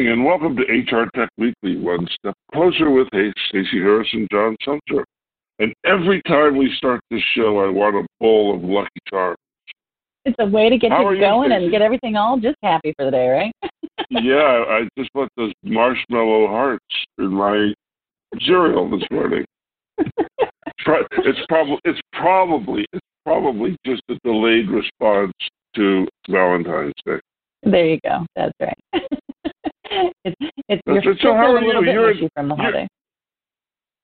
morning 0.00 0.12
and 0.12 0.24
welcome 0.24 0.56
to 0.56 0.62
HR 0.62 1.08
Tech 1.14 1.28
Weekly, 1.36 1.76
one 1.76 2.06
step 2.18 2.34
closer 2.54 2.90
with 2.90 3.06
hey, 3.12 3.30
Stacey 3.48 3.78
Harris 3.78 4.08
and 4.14 4.26
John 4.32 4.56
Sumser. 4.66 5.04
And 5.58 5.74
every 5.84 6.22
time 6.26 6.56
we 6.56 6.72
start 6.76 7.00
this 7.10 7.20
show, 7.34 7.58
I 7.58 7.68
want 7.68 7.96
a 7.96 8.06
bowl 8.18 8.54
of 8.54 8.62
Lucky 8.62 8.88
Charms. 9.10 9.36
It's 10.24 10.36
a 10.38 10.46
way 10.46 10.70
to 10.70 10.78
get 10.78 10.90
How 10.90 11.06
are 11.06 11.14
you 11.14 11.20
you, 11.20 11.26
going 11.26 11.52
and 11.52 11.70
get 11.70 11.82
everything 11.82 12.16
all 12.16 12.38
just 12.38 12.56
happy 12.62 12.94
for 12.96 13.04
the 13.04 13.10
day, 13.10 13.28
right? 13.28 13.52
yeah, 14.10 14.64
I 14.68 14.88
just 14.96 15.12
put 15.12 15.28
those 15.36 15.52
marshmallow 15.64 16.46
hearts 16.46 16.84
in 17.18 17.34
my 17.34 17.74
cereal 18.40 18.88
this 18.90 19.06
morning. 19.10 19.44
It's 21.12 21.38
probably 21.46 21.78
it's 21.84 22.00
probably 22.14 22.86
it's 22.92 23.06
probably 23.26 23.76
just 23.84 24.02
a 24.08 24.14
delayed 24.24 24.70
response 24.70 25.32
to 25.76 26.08
Valentine's 26.30 26.94
Day. 27.04 27.20
there 27.62 27.86
you 27.86 28.00
go. 28.02 28.24
That's 28.34 28.52
right. 28.60 28.78
it's 29.90 30.36
it's 30.68 30.82
So- 30.86 30.94
you're 30.94 31.16
so 31.20 31.34
how 31.34 31.52
are 31.52 31.60
you? 31.60 31.72
You're- 31.72 32.14
mushy 32.14 32.28
from 32.34 32.48
the 32.48 32.56
you're- 32.56 32.88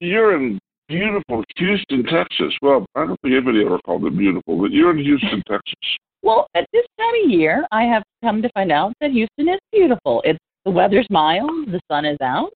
You're 0.01 0.37
in 0.37 0.59
beautiful 0.89 1.43
Houston, 1.57 2.05
Texas. 2.05 2.55
Well, 2.61 2.85
I 2.95 3.07
don't 3.07 3.19
think 3.23 3.35
anybody 3.35 3.65
ever 3.65 3.79
called 3.85 4.05
it 4.05 4.17
beautiful, 4.17 4.59
but 4.59 4.71
you're 4.71 4.91
in 4.91 4.99
Houston, 4.99 5.43
Texas. 5.49 5.75
Well, 6.23 6.47
at 6.55 6.67
this 6.73 6.85
time 6.99 7.25
of 7.25 7.31
year, 7.31 7.67
I 7.73 7.85
have 7.85 8.03
come 8.23 8.43
to 8.43 8.51
find 8.51 8.73
out 8.73 8.93
that 9.01 9.11
Houston 9.11 9.49
is 9.49 9.59
beautiful. 9.73 10.23
It's 10.25 10.39
the 10.65 10.71
weather's 10.71 11.07
mild, 11.09 11.51
the 11.69 11.81
sun 11.91 12.05
is 12.05 12.19
out. 12.21 12.51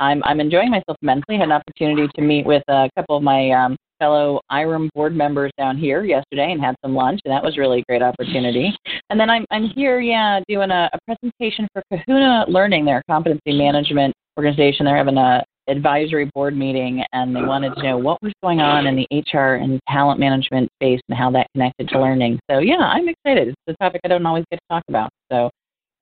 I'm 0.00 0.22
I'm 0.24 0.40
enjoying 0.40 0.70
myself 0.70 0.96
immensely. 1.02 1.36
Had 1.36 1.44
an 1.44 1.52
opportunity 1.52 2.08
to 2.14 2.22
meet 2.22 2.46
with 2.46 2.62
a 2.68 2.90
couple 2.96 3.16
of 3.16 3.22
my 3.22 3.50
um, 3.50 3.76
fellow 4.00 4.40
IHRIM 4.50 4.88
board 4.94 5.14
members 5.14 5.52
down 5.56 5.76
here 5.76 6.02
yesterday 6.04 6.50
and 6.50 6.60
had 6.60 6.74
some 6.84 6.94
lunch, 6.94 7.20
and 7.24 7.32
that 7.32 7.44
was 7.44 7.56
really 7.56 7.80
a 7.80 7.84
great 7.88 8.02
opportunity. 8.02 8.74
And 9.12 9.20
then 9.20 9.28
I'm 9.28 9.44
I'm 9.50 9.68
here, 9.68 10.00
yeah, 10.00 10.40
doing 10.48 10.70
a, 10.70 10.88
a 10.90 10.98
presentation 11.04 11.68
for 11.74 11.82
Kahuna 11.92 12.46
Learning, 12.48 12.86
their 12.86 13.02
competency 13.10 13.58
management 13.58 14.14
organization. 14.38 14.86
They're 14.86 14.96
having 14.96 15.18
a 15.18 15.44
advisory 15.68 16.30
board 16.34 16.56
meeting, 16.56 17.04
and 17.12 17.36
they 17.36 17.42
wanted 17.42 17.74
to 17.74 17.82
know 17.82 17.98
what 17.98 18.22
was 18.22 18.32
going 18.42 18.62
on 18.62 18.86
in 18.86 18.96
the 18.96 19.06
HR 19.12 19.56
and 19.56 19.78
talent 19.86 20.18
management 20.18 20.70
space 20.80 20.98
and 21.10 21.18
how 21.18 21.30
that 21.32 21.46
connected 21.54 21.90
to 21.90 22.00
learning. 22.00 22.40
So 22.50 22.60
yeah, 22.60 22.78
I'm 22.78 23.06
excited. 23.06 23.48
It's 23.48 23.56
a 23.68 23.84
topic 23.84 24.00
I 24.02 24.08
don't 24.08 24.24
always 24.24 24.46
get 24.50 24.56
to 24.56 24.64
talk 24.70 24.84
about. 24.88 25.10
So, 25.30 25.50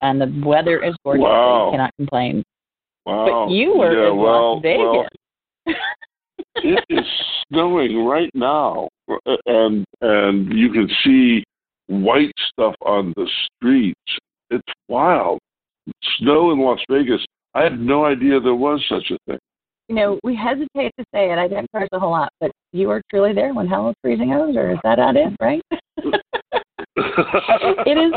and 0.03 0.21
the 0.21 0.47
weather 0.47 0.81
is 0.81 0.95
gorgeous. 1.05 1.25
so 1.25 1.29
Wow. 1.29 1.67
you 1.67 1.71
cannot 1.73 1.91
complain. 1.97 2.45
Wow. 3.07 3.49
But 3.49 3.53
you 3.53 3.77
were 3.77 4.05
yeah, 4.05 4.13
in 4.13 4.19
well, 4.19 4.55
Las 4.55 4.63
Vegas. 4.63 5.09
Well, 5.67 5.75
it 6.63 6.85
is 6.89 7.05
snowing 7.49 8.05
right 8.05 8.31
now, 8.35 8.89
uh, 9.11 9.37
and 9.47 9.85
and 10.01 10.57
you 10.57 10.71
can 10.71 10.89
see 11.03 11.43
white 11.91 12.33
stuff 12.51 12.75
on 12.83 13.13
the 13.17 13.29
streets. 13.57 14.01
It's 14.51 14.63
wild. 14.89 15.39
Snow 16.19 16.53
in 16.53 16.61
Las 16.61 16.81
Vegas. 16.91 17.21
I 17.55 17.63
had 17.65 17.81
no 17.81 18.05
idea 18.05 18.39
there 18.41 18.55
was 18.55 18.81
such 18.89 19.11
a 19.11 19.19
thing. 19.27 19.39
you 19.89 19.97
know, 19.97 20.19
we 20.23 20.37
hesitate 20.37 20.93
to 20.99 21.05
say 21.13 21.33
it. 21.33 21.39
I 21.39 21.49
didn't 21.49 21.69
curse 21.75 21.89
a 21.93 21.99
whole 21.99 22.11
lot, 22.13 22.31
but 22.41 22.51
you 22.73 22.89
were 22.89 23.03
truly 23.11 23.33
there 23.33 23.53
when 23.55 23.67
hell 23.67 23.85
was 23.87 23.95
freezing 24.03 24.33
over. 24.33 24.69
or 24.69 24.73
is 24.73 24.79
that 24.85 24.99
not 24.99 25.17
it, 25.17 25.33
right? 25.41 25.61
it 26.97 27.99
is. 27.99 28.13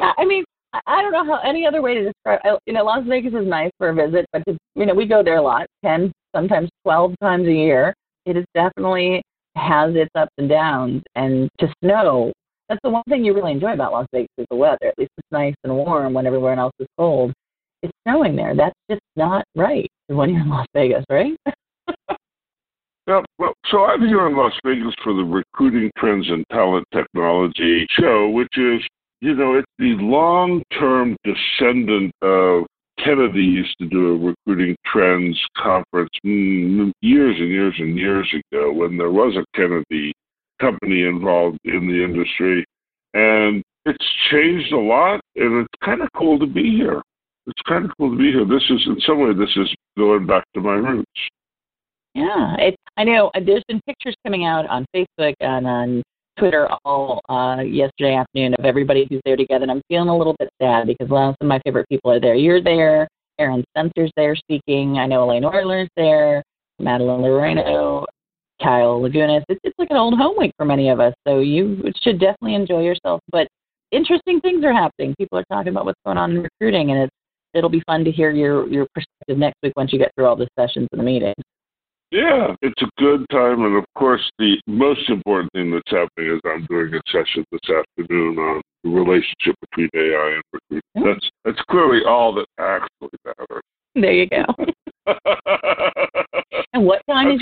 I 0.00 0.24
mean, 0.24 0.44
I 0.72 0.80
I 0.86 1.02
don't 1.02 1.12
know 1.12 1.24
how 1.24 1.40
any 1.48 1.66
other 1.66 1.82
way 1.82 1.94
to 1.94 2.04
describe. 2.04 2.40
I- 2.44 2.56
You 2.66 2.72
know, 2.72 2.84
Las 2.84 3.04
Vegas 3.06 3.34
is 3.34 3.46
nice 3.46 3.70
for 3.78 3.88
a 3.90 3.94
visit, 3.94 4.26
but 4.32 4.42
to, 4.48 4.56
you 4.74 4.86
know, 4.86 4.94
we 4.94 5.06
go 5.06 5.22
there 5.22 5.36
a 5.36 5.42
lot, 5.42 5.66
ten, 5.84 6.12
sometimes 6.34 6.68
twelve 6.84 7.14
times 7.20 7.46
a 7.46 7.52
year. 7.52 7.94
It 8.26 8.36
is 8.36 8.44
definitely 8.54 9.22
has 9.56 9.94
its 9.94 10.10
ups 10.14 10.32
and 10.38 10.48
downs, 10.48 11.02
and 11.16 11.48
to 11.58 11.72
snow. 11.82 12.32
That's 12.68 12.80
the 12.82 12.90
one 12.90 13.02
thing 13.08 13.24
you 13.24 13.34
really 13.34 13.52
enjoy 13.52 13.72
about 13.72 13.92
Las 13.92 14.06
Vegas 14.12 14.28
is 14.38 14.46
the 14.50 14.56
weather. 14.56 14.86
At 14.86 14.98
least 14.98 15.10
it's 15.18 15.28
nice 15.30 15.54
and 15.64 15.74
warm 15.74 16.14
when 16.14 16.26
everywhere 16.26 16.54
else 16.58 16.72
is 16.78 16.86
cold. 16.96 17.32
It's 17.82 17.92
snowing 18.06 18.36
there. 18.36 18.54
That's 18.54 18.76
just 18.90 19.02
not 19.16 19.44
right 19.56 19.90
when 20.06 20.30
you're 20.30 20.42
in 20.42 20.48
Las 20.48 20.66
Vegas, 20.74 21.04
right? 21.10 21.36
Yeah, 23.08 23.20
well, 23.36 23.52
so 23.68 23.84
I'm 23.84 24.06
here 24.06 24.28
in 24.28 24.36
Las 24.36 24.52
Vegas 24.64 24.94
for 25.02 25.12
the 25.12 25.24
Recruiting 25.24 25.90
Trends 25.98 26.30
and 26.30 26.44
Talent 26.52 26.86
Technology 26.94 27.84
show, 27.98 28.28
which 28.28 28.56
is, 28.56 28.80
you 29.20 29.34
know, 29.34 29.56
it's 29.56 29.66
the 29.80 29.96
long-term 29.98 31.16
descendant 31.24 32.12
of 32.22 32.64
Kennedy 33.04 33.42
used 33.42 33.74
to 33.80 33.88
do 33.88 34.12
a 34.14 34.18
recruiting 34.18 34.76
trends 34.86 35.36
conference 35.56 36.10
years 36.22 36.86
and 37.02 37.48
years 37.50 37.74
and 37.78 37.98
years 37.98 38.32
ago 38.32 38.72
when 38.72 38.96
there 38.96 39.10
was 39.10 39.34
a 39.34 39.44
Kennedy 39.56 40.12
company 40.62 41.02
involved 41.02 41.58
in 41.64 41.86
the 41.86 42.04
industry, 42.04 42.64
and 43.14 43.62
it's 43.84 44.06
changed 44.30 44.72
a 44.72 44.78
lot, 44.78 45.20
and 45.36 45.64
it's 45.64 45.84
kind 45.84 46.00
of 46.00 46.08
cool 46.16 46.38
to 46.38 46.46
be 46.46 46.70
here. 46.76 47.02
It's 47.46 47.62
kind 47.68 47.84
of 47.84 47.90
cool 47.98 48.12
to 48.12 48.16
be 48.16 48.30
here. 48.30 48.46
This 48.46 48.62
is, 48.70 48.80
in 48.86 49.00
some 49.04 49.20
way, 49.20 49.34
this 49.34 49.50
is 49.56 49.68
going 49.98 50.26
back 50.26 50.44
to 50.54 50.60
my 50.60 50.74
roots. 50.74 51.10
Yeah, 52.14 52.54
it, 52.58 52.76
I 52.96 53.04
know. 53.04 53.30
There's 53.34 53.64
been 53.66 53.80
pictures 53.86 54.14
coming 54.24 54.44
out 54.44 54.66
on 54.66 54.86
Facebook 54.94 55.34
and 55.40 55.66
on 55.66 56.02
Twitter 56.38 56.68
all 56.84 57.20
uh, 57.28 57.62
yesterday 57.62 58.14
afternoon 58.14 58.54
of 58.58 58.64
everybody 58.64 59.06
who's 59.08 59.20
there 59.24 59.36
together. 59.36 59.62
And 59.64 59.72
I'm 59.72 59.82
feeling 59.88 60.08
a 60.08 60.16
little 60.16 60.36
bit 60.38 60.50
sad 60.60 60.86
because 60.86 61.08
well, 61.08 61.34
some 61.40 61.46
of 61.46 61.48
my 61.48 61.60
favorite 61.64 61.88
people 61.88 62.12
are 62.12 62.20
there. 62.20 62.34
You're 62.34 62.62
there. 62.62 63.08
Aaron 63.38 63.64
Spencer's 63.70 64.12
there 64.16 64.36
speaking. 64.36 64.98
I 64.98 65.06
know 65.06 65.24
Elaine 65.24 65.42
Orler's 65.42 65.88
there. 65.96 66.42
Madeline 66.78 67.20
Laurano, 67.20 68.04
Kyle 68.62 69.00
Lagunas. 69.00 69.42
It's, 69.48 69.60
it's 69.64 69.78
like 69.78 69.90
an 69.90 69.96
old 69.96 70.14
home 70.14 70.36
week 70.38 70.52
for 70.56 70.64
many 70.64 70.88
of 70.88 71.00
us. 71.00 71.14
So 71.26 71.40
you 71.40 71.82
should 72.02 72.20
definitely 72.20 72.54
enjoy 72.54 72.82
yourself. 72.82 73.20
But 73.30 73.48
interesting 73.90 74.40
things 74.40 74.64
are 74.64 74.72
happening. 74.72 75.14
People 75.18 75.38
are 75.38 75.44
talking 75.50 75.68
about 75.68 75.84
what's 75.84 76.00
going 76.04 76.18
on 76.18 76.32
in 76.32 76.42
recruiting, 76.42 76.90
and 76.90 77.02
it's 77.02 77.14
it'll 77.54 77.70
be 77.70 77.82
fun 77.86 78.04
to 78.04 78.10
hear 78.10 78.30
your 78.30 78.68
your 78.68 78.86
perspective 78.94 79.38
next 79.38 79.56
week 79.62 79.72
once 79.76 79.92
you 79.92 79.98
get 79.98 80.12
through 80.14 80.26
all 80.26 80.36
the 80.36 80.48
sessions 80.58 80.88
and 80.92 81.00
the 81.00 81.04
meetings. 81.04 81.42
Yeah, 82.10 82.54
it's 82.60 82.82
a 82.82 82.90
good 82.98 83.24
time, 83.30 83.64
and 83.64 83.74
of 83.76 83.84
course, 83.96 84.20
the 84.38 84.60
most 84.66 85.08
important 85.08 85.50
thing 85.52 85.70
that's 85.70 85.90
happening 85.90 86.34
is 86.34 86.40
I'm 86.44 86.66
doing 86.66 86.92
a 86.92 87.00
session 87.10 87.42
this 87.50 87.60
afternoon 87.70 88.36
on 88.36 88.60
the 88.84 88.90
relationship 88.90 89.56
between 89.62 89.88
AI 89.94 90.34
and 90.34 90.42
recruiting. 90.52 90.82
Yeah. 90.94 91.02
That's 91.06 91.30
that's 91.44 91.64
clearly 91.70 92.00
all 92.06 92.34
that 92.34 92.46
actually 92.58 93.16
matters. 93.24 93.62
There 93.94 94.12
you 94.12 94.26
go. 94.26 94.44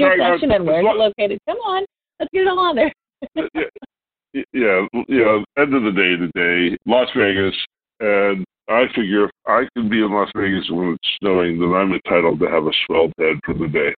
your 0.01 0.17
trying 0.17 0.19
not- 0.19 0.41
session 0.41 0.51
uh, 0.53 0.55
and 0.57 0.67
where 0.67 0.81
is 0.81 0.85
what- 0.85 0.97
it 0.97 0.99
located? 0.99 1.39
Come 1.49 1.59
on, 1.59 1.85
let's 2.19 2.31
get 2.33 2.43
it 2.43 2.49
all 2.49 2.59
on 2.59 2.77
there. 2.77 2.93
yeah, 3.37 4.43
yeah, 4.53 4.87
you 5.09 5.25
know, 5.25 5.45
end 5.59 5.75
of 5.75 5.83
the 5.83 5.93
day 5.93 6.17
today, 6.17 6.77
Las 6.87 7.09
Vegas, 7.17 7.55
and 8.01 8.45
I 8.69 8.87
figure 8.95 9.25
if 9.25 9.31
I 9.47 9.67
can 9.77 9.89
be 9.89 9.99
in 9.99 10.13
Las 10.13 10.31
Vegas 10.37 10.69
when 10.71 10.95
it's 10.95 11.09
snowing, 11.21 11.59
then 11.59 11.73
I'm 11.75 11.93
entitled 11.93 12.39
to 12.41 12.47
have 12.47 12.65
a 12.67 12.73
swelled 12.87 13.13
head 13.19 13.37
for 13.45 13.55
the 13.55 13.69
day. 13.69 13.95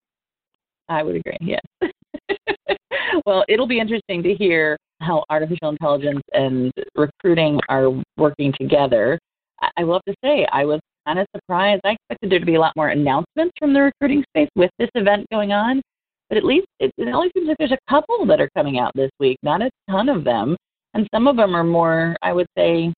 I 0.89 1.03
would 1.03 1.17
agree. 1.17 1.37
Yes. 1.41 1.61
well, 3.27 3.45
it'll 3.49 3.67
be 3.67 3.79
interesting 3.81 4.23
to 4.23 4.35
hear 4.35 4.77
how 5.01 5.25
artificial 5.31 5.69
intelligence 5.71 6.23
and 6.33 6.73
recruiting 6.97 7.61
are 7.69 7.91
working 8.17 8.53
together. 8.59 9.19
I, 9.61 9.69
I 9.79 9.85
will 9.85 9.95
have 9.95 10.05
to 10.07 10.15
say, 10.25 10.47
I 10.53 10.65
was 10.65 10.81
kind 11.07 11.19
of 11.19 11.27
surprised. 11.37 11.81
I 11.85 11.91
expected 11.93 12.31
there 12.31 12.39
to 12.39 12.47
be 12.47 12.55
a 12.55 12.61
lot 12.61 12.73
more 12.77 12.89
announcements 12.89 13.53
from 13.59 13.75
the 13.75 13.81
recruiting 13.83 14.25
space 14.31 14.49
with 14.57 14.71
this 14.79 14.91
event 14.95 15.27
going 15.31 15.53
on, 15.53 15.83
but 16.33 16.39
at 16.39 16.45
least 16.45 16.67
it, 16.81 16.91
it 16.97 17.15
only 17.15 17.31
seems 17.37 17.47
like 17.47 17.59
there's 17.59 17.73
a 17.73 17.91
couple 17.91 18.25
that 18.25 18.41
are 18.41 18.49
coming 18.57 18.79
out 18.79 18.91
this 18.95 19.11
week, 19.21 19.37
not 19.43 19.61
a 19.61 19.71
ton 19.91 20.09
of 20.09 20.25
them, 20.25 20.57
and 20.95 21.07
some 21.13 21.27
of 21.27 21.37
them 21.37 21.55
are 21.55 21.63
more, 21.63 22.17
I 22.23 22.33
would 22.33 22.47
say, 22.57 22.91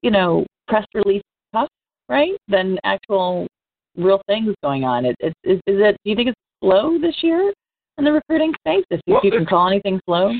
you 0.00 0.10
know, 0.10 0.46
press 0.68 0.86
release 0.94 1.20
stuff, 1.50 1.68
right, 2.08 2.32
than 2.48 2.78
actual 2.84 3.46
real 3.94 4.22
things 4.26 4.54
going 4.62 4.84
on. 4.84 5.04
It, 5.04 5.16
it, 5.20 5.34
is, 5.44 5.58
is 5.66 5.76
it? 5.82 5.98
Do 6.02 6.10
you 6.10 6.16
think 6.16 6.30
it's 6.30 6.40
slow 6.64 6.98
this 6.98 7.16
year 7.20 7.52
in 7.98 8.04
the 8.04 8.12
recruiting 8.12 8.54
space? 8.66 8.86
If, 8.90 9.02
Well, 9.06 9.18
if 9.18 9.24
you 9.24 9.32
can 9.32 9.44
call 9.44 9.68
anything 9.68 10.00
slow. 10.06 10.32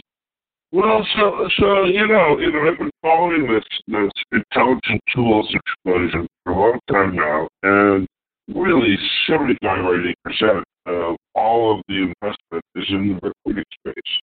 Well, 0.73 1.07
so 1.19 1.51
so 1.59 1.85
you 1.85 2.07
know, 2.07 2.39
you 2.39 2.51
know, 2.51 2.71
I've 2.71 2.79
been 2.79 2.91
following 3.03 3.47
this 3.47 3.65
this 3.89 4.11
intelligent 4.33 5.03
tools 5.15 5.55
explosion 5.55 6.27
for 6.45 6.53
a 6.55 6.59
long 6.59 6.79
time 6.91 7.15
now, 7.15 7.47
and 7.63 8.07
really 8.55 8.97
seventy 9.27 9.57
five 9.63 9.85
or 9.85 10.01
eighty 10.01 10.15
percent 10.25 10.65
of 10.89 11.17
all 11.35 11.77
of 11.77 11.83
the 11.89 11.95
investment 11.95 12.65
is 12.75 12.85
in 12.89 13.09
the 13.09 13.15
recruiting 13.15 13.65
space, 13.81 14.21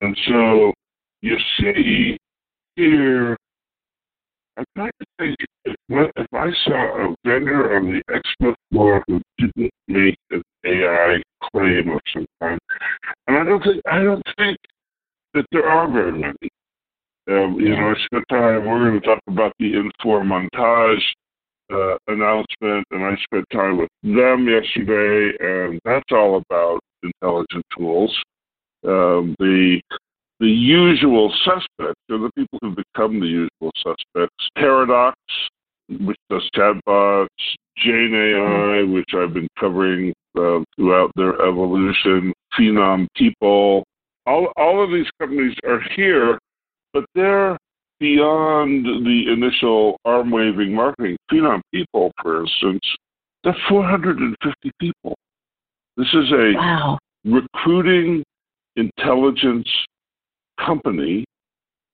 and 0.00 0.16
so 0.26 0.72
you 1.20 1.36
see 1.58 2.16
here. 2.76 3.36
I'm 4.56 4.64
trying 4.76 4.90
to 5.00 5.06
think 5.18 5.36
if, 5.64 5.74
if 6.16 6.26
I 6.34 6.50
saw 6.64 7.10
a 7.10 7.14
vendor 7.24 7.76
on 7.76 7.92
the 7.92 8.02
expo 8.12 8.54
floor 8.70 9.02
who 9.06 9.20
didn't 9.38 9.70
make 9.88 10.18
an 10.30 10.42
AI 10.66 11.22
claim 11.50 11.90
of 11.90 12.00
some 12.12 12.26
kind, 12.42 12.58
and 13.26 13.38
I 13.38 13.44
don't 13.44 13.62
think 13.62 13.82
I 13.90 14.02
don't 14.02 14.22
think 14.36 14.58
that 15.34 15.46
there 15.52 15.68
are 15.68 15.90
very 15.90 16.12
many. 16.12 16.50
Um, 17.28 17.60
you 17.60 17.68
know, 17.70 17.90
I 17.90 17.94
spent 18.06 18.24
time, 18.28 18.66
we're 18.66 18.90
going 18.90 19.00
to 19.00 19.06
talk 19.06 19.20
about 19.28 19.52
the 19.60 19.72
Infor 19.74 20.24
Montage 20.24 21.02
uh, 21.72 21.96
announcement, 22.08 22.86
and 22.90 23.04
I 23.04 23.16
spent 23.24 23.44
time 23.52 23.78
with 23.78 23.88
them 24.02 24.48
yesterday, 24.48 25.36
and 25.40 25.80
that's 25.84 26.10
all 26.12 26.42
about 26.48 26.80
intelligent 27.02 27.64
tools. 27.76 28.16
Um, 28.86 29.34
the 29.38 29.80
the 30.40 30.48
usual 30.48 31.32
suspects, 31.44 32.00
or 32.08 32.18
the 32.18 32.30
people 32.34 32.58
who 32.62 32.74
become 32.74 33.20
the 33.20 33.26
usual 33.26 33.70
suspects, 33.76 34.48
Paradox, 34.56 35.16
which 36.00 36.16
does 36.30 36.48
chatbots, 36.56 37.28
Jane 37.76 38.14
AI, 38.14 38.82
which 38.84 39.10
I've 39.14 39.34
been 39.34 39.48
covering 39.58 40.14
uh, 40.38 40.60
throughout 40.76 41.10
their 41.14 41.34
evolution, 41.46 42.32
Phenom 42.58 43.06
People. 43.16 43.84
All, 44.26 44.48
all 44.56 44.82
of 44.82 44.90
these 44.90 45.10
companies 45.20 45.54
are 45.66 45.82
here, 45.94 46.38
but 46.94 47.04
they're 47.14 47.58
beyond 48.00 48.84
the 48.84 49.24
initial 49.32 49.96
arm 50.04 50.30
waving 50.30 50.74
marketing. 50.74 51.16
Phenom 51.30 51.60
People, 51.72 52.10
for 52.22 52.42
instance, 52.42 52.80
they're 53.44 53.56
450 53.68 54.70
people. 54.80 55.14
This 55.96 56.08
is 56.08 56.32
a 56.32 56.52
wow. 56.56 56.98
recruiting 57.24 58.24
intelligence 58.76 59.68
company, 60.64 61.24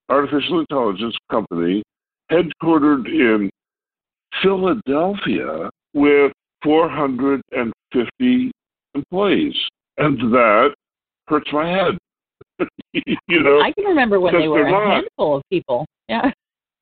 artificial 0.09 0.61
intelligence 0.61 1.15
company, 1.29 1.83
headquartered 2.31 3.05
in 3.07 3.49
Philadelphia 4.41 5.69
with 5.93 6.31
450 6.63 8.51
employees. 8.95 9.55
And 9.97 10.19
that 10.33 10.73
hurts 11.27 11.51
my 11.51 11.69
head. 11.69 11.96
you 12.93 13.43
know, 13.43 13.59
I 13.61 13.71
can 13.73 13.85
remember 13.85 14.19
when 14.19 14.39
they 14.39 14.47
were 14.47 14.65
a 14.65 14.71
not. 14.71 14.93
handful 14.93 15.37
of 15.37 15.43
people. 15.49 15.85
Yeah. 16.07 16.31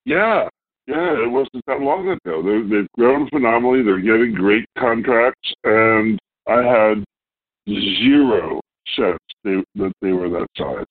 Yeah. 0.06 0.48
Yeah, 0.88 1.24
it 1.24 1.32
wasn't 1.32 1.66
that 1.66 1.82
long 1.82 2.08
ago. 2.08 2.44
They, 2.44 2.62
they've 2.70 2.92
grown 2.94 3.28
phenomenally. 3.30 3.82
They're 3.82 4.00
getting 4.00 4.36
great 4.36 4.66
contracts, 4.78 5.52
and 5.64 6.20
I 6.48 6.62
had 6.62 7.04
zero 7.68 8.62
sense 8.96 9.18
they, 9.44 9.64
that 9.76 9.94
they 10.02 10.12
were 10.12 10.30
that 10.30 10.48
size. 10.56 10.86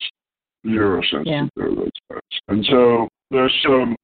Zero 0.66 1.00
sense 1.12 1.26
yeah. 1.26 1.44
that 1.44 1.50
they 1.54 1.62
were 1.62 1.84
that 1.84 1.92
size. 2.10 2.40
And 2.48 2.66
so 2.69 3.08
there's 3.30 3.54
some 3.62 3.94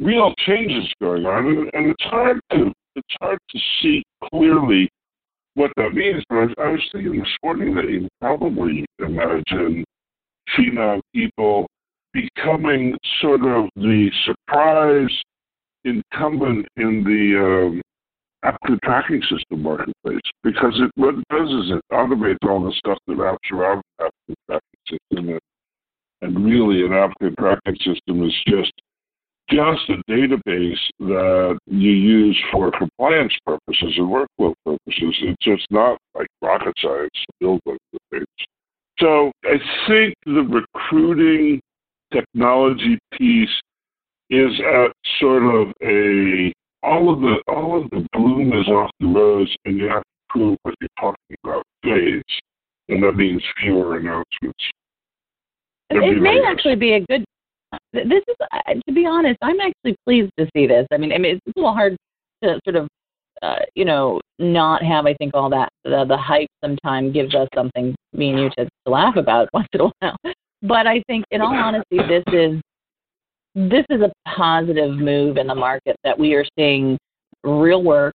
real 0.00 0.34
changes 0.44 0.92
going 1.00 1.24
on, 1.24 1.46
and, 1.46 1.70
and 1.72 1.86
it's 1.90 2.04
hard 2.04 2.40
to 2.52 2.72
it's 2.96 3.14
hard 3.20 3.38
to 3.50 3.58
see 3.80 4.02
clearly 4.30 4.88
what 5.54 5.70
that 5.76 5.94
means. 5.94 6.24
But 6.28 6.36
I, 6.58 6.64
I 6.64 6.72
was 6.72 6.82
thinking 6.90 7.20
this 7.20 7.36
morning 7.44 7.74
that 7.76 7.88
you 7.88 8.08
probably 8.20 8.84
imagine 8.98 9.84
Phenom 10.56 11.00
people 11.14 11.66
becoming 12.12 12.96
sort 13.20 13.42
of 13.42 13.68
the 13.76 14.10
surprise 14.24 15.10
incumbent 15.84 16.66
in 16.76 17.04
the 17.04 17.70
um, 17.70 17.82
applicant 18.44 18.80
tracking 18.82 19.22
system 19.22 19.62
marketplace 19.62 20.20
because 20.42 20.74
it 20.80 20.90
what 20.94 21.14
it 21.14 21.24
does 21.30 21.48
is 21.48 21.70
it 21.70 21.84
automates 21.92 22.36
all 22.48 22.62
the 22.62 22.72
stuff 22.72 22.98
that 23.06 23.16
wraps 23.16 23.48
around 23.52 23.82
the 23.98 24.04
applicant 24.04 24.38
tracking 24.48 24.98
system 25.10 25.28
and, 25.28 25.40
and 26.22 26.44
really 26.44 26.84
an 26.84 26.92
applicant 26.92 27.36
tracking 27.38 27.76
system 27.76 28.22
is 28.24 28.34
just 28.46 28.72
just 29.50 29.88
a 29.88 30.10
database 30.10 30.76
that 30.98 31.58
you 31.66 31.90
use 31.90 32.38
for 32.52 32.70
compliance 32.70 33.32
purposes 33.46 33.94
and 33.96 34.06
workflow 34.06 34.54
purposes. 34.64 35.16
It's 35.22 35.42
just 35.42 35.66
not 35.70 35.98
like 36.14 36.26
rocket 36.42 36.74
science 36.78 37.10
to 37.14 37.32
build 37.40 37.60
those 37.64 37.78
things. 38.10 38.26
So 39.00 39.30
I 39.44 39.58
think 39.86 40.14
the 40.26 40.42
recruiting 40.42 41.60
technology 42.12 42.98
piece 43.12 43.48
is 44.30 44.50
at 44.60 44.92
sort 45.20 45.42
of 45.42 45.72
a 45.82 46.52
all 46.82 47.12
of 47.12 47.20
the 47.20 47.36
all 47.48 47.82
of 47.82 47.90
the 47.90 48.06
bloom 48.12 48.52
is 48.52 48.68
off 48.68 48.90
the 49.00 49.06
rose 49.06 49.54
and 49.64 49.78
you 49.78 49.88
have 49.88 50.02
to 50.02 50.08
prove 50.28 50.58
what 50.62 50.74
you're 50.80 50.88
talking 50.98 51.36
about 51.44 51.62
phase. 51.82 52.22
And 52.88 53.02
that 53.02 53.12
means 53.12 53.42
fewer 53.60 53.98
announcements. 53.98 54.64
It 55.90 56.20
may 56.20 56.40
actually 56.46 56.76
be 56.76 56.94
a 56.94 57.00
good 57.00 57.24
this 57.92 58.04
is 58.06 58.36
to 58.86 58.92
be 58.92 59.06
honest, 59.06 59.38
I'm 59.42 59.60
actually 59.60 59.96
pleased 60.06 60.32
to 60.38 60.48
see 60.54 60.66
this. 60.66 60.86
I 60.92 60.96
mean, 60.96 61.12
I 61.12 61.18
mean 61.18 61.36
it's 61.36 61.56
a 61.56 61.60
little 61.60 61.74
hard 61.74 61.96
to 62.42 62.58
sort 62.64 62.76
of 62.76 62.88
uh, 63.42 63.58
you 63.74 63.84
know, 63.84 64.20
not 64.38 64.82
have 64.82 65.06
I 65.06 65.14
think 65.14 65.34
all 65.34 65.50
that 65.50 65.68
the, 65.84 66.04
the 66.06 66.16
hype 66.16 66.48
sometimes 66.62 67.12
gives 67.12 67.34
us 67.34 67.48
something 67.54 67.94
me 68.12 68.30
and 68.30 68.38
you 68.38 68.50
to, 68.50 68.64
to 68.64 68.90
laugh 68.90 69.16
about 69.16 69.48
once 69.54 69.68
in 69.72 69.80
a 69.80 69.90
while. 70.00 70.16
But 70.62 70.86
I 70.86 71.02
think 71.06 71.24
in 71.30 71.40
all 71.40 71.54
honesty 71.54 71.98
this 72.08 72.24
is 72.32 72.60
this 73.54 73.84
is 73.90 74.00
a 74.02 74.12
positive 74.36 74.92
move 74.92 75.36
in 75.36 75.46
the 75.46 75.54
market 75.54 75.96
that 76.04 76.18
we 76.18 76.34
are 76.34 76.44
seeing 76.56 76.98
real 77.44 77.82
work, 77.82 78.14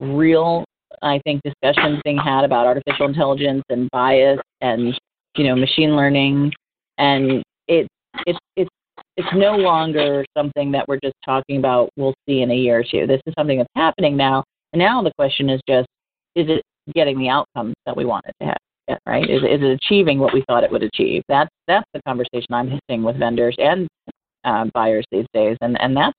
real 0.00 0.64
I 1.02 1.20
think 1.24 1.40
discussions 1.42 2.00
being 2.04 2.18
had 2.18 2.44
about 2.44 2.66
artificial 2.66 3.06
intelligence 3.06 3.62
and 3.70 3.90
bias 3.90 4.40
and 4.60 4.98
you 5.36 5.44
know 5.44 5.54
machine 5.54 5.96
learning 5.96 6.52
and 6.98 7.42
it's 7.68 7.88
it's 8.26 8.38
it's 8.56 8.70
it's 9.16 9.28
no 9.34 9.56
longer 9.56 10.24
something 10.36 10.72
that 10.72 10.86
we're 10.88 11.00
just 11.02 11.14
talking 11.24 11.58
about 11.58 11.90
we'll 11.96 12.14
see 12.28 12.42
in 12.42 12.50
a 12.50 12.54
year 12.54 12.80
or 12.80 12.84
two. 12.84 13.06
This 13.06 13.20
is 13.26 13.34
something 13.38 13.58
that's 13.58 13.70
happening 13.76 14.16
now. 14.16 14.44
Now 14.74 15.02
the 15.02 15.12
question 15.16 15.50
is 15.50 15.60
just 15.68 15.88
is 16.34 16.46
it 16.48 16.62
getting 16.94 17.18
the 17.18 17.28
outcomes 17.28 17.74
that 17.86 17.96
we 17.96 18.04
wanted 18.04 18.32
to 18.40 18.46
have? 18.46 18.98
Right? 19.06 19.28
Is, 19.28 19.42
is 19.42 19.62
it 19.62 19.80
achieving 19.82 20.18
what 20.18 20.34
we 20.34 20.42
thought 20.48 20.64
it 20.64 20.72
would 20.72 20.82
achieve? 20.82 21.22
That's 21.28 21.50
that's 21.68 21.86
the 21.94 22.02
conversation 22.06 22.52
I'm 22.52 22.68
having 22.88 23.02
with 23.04 23.18
vendors 23.18 23.54
and 23.58 23.88
uh, 24.44 24.64
buyers 24.74 25.04
these 25.12 25.26
days, 25.32 25.56
and 25.60 25.80
and 25.80 25.96
that's 25.96 26.16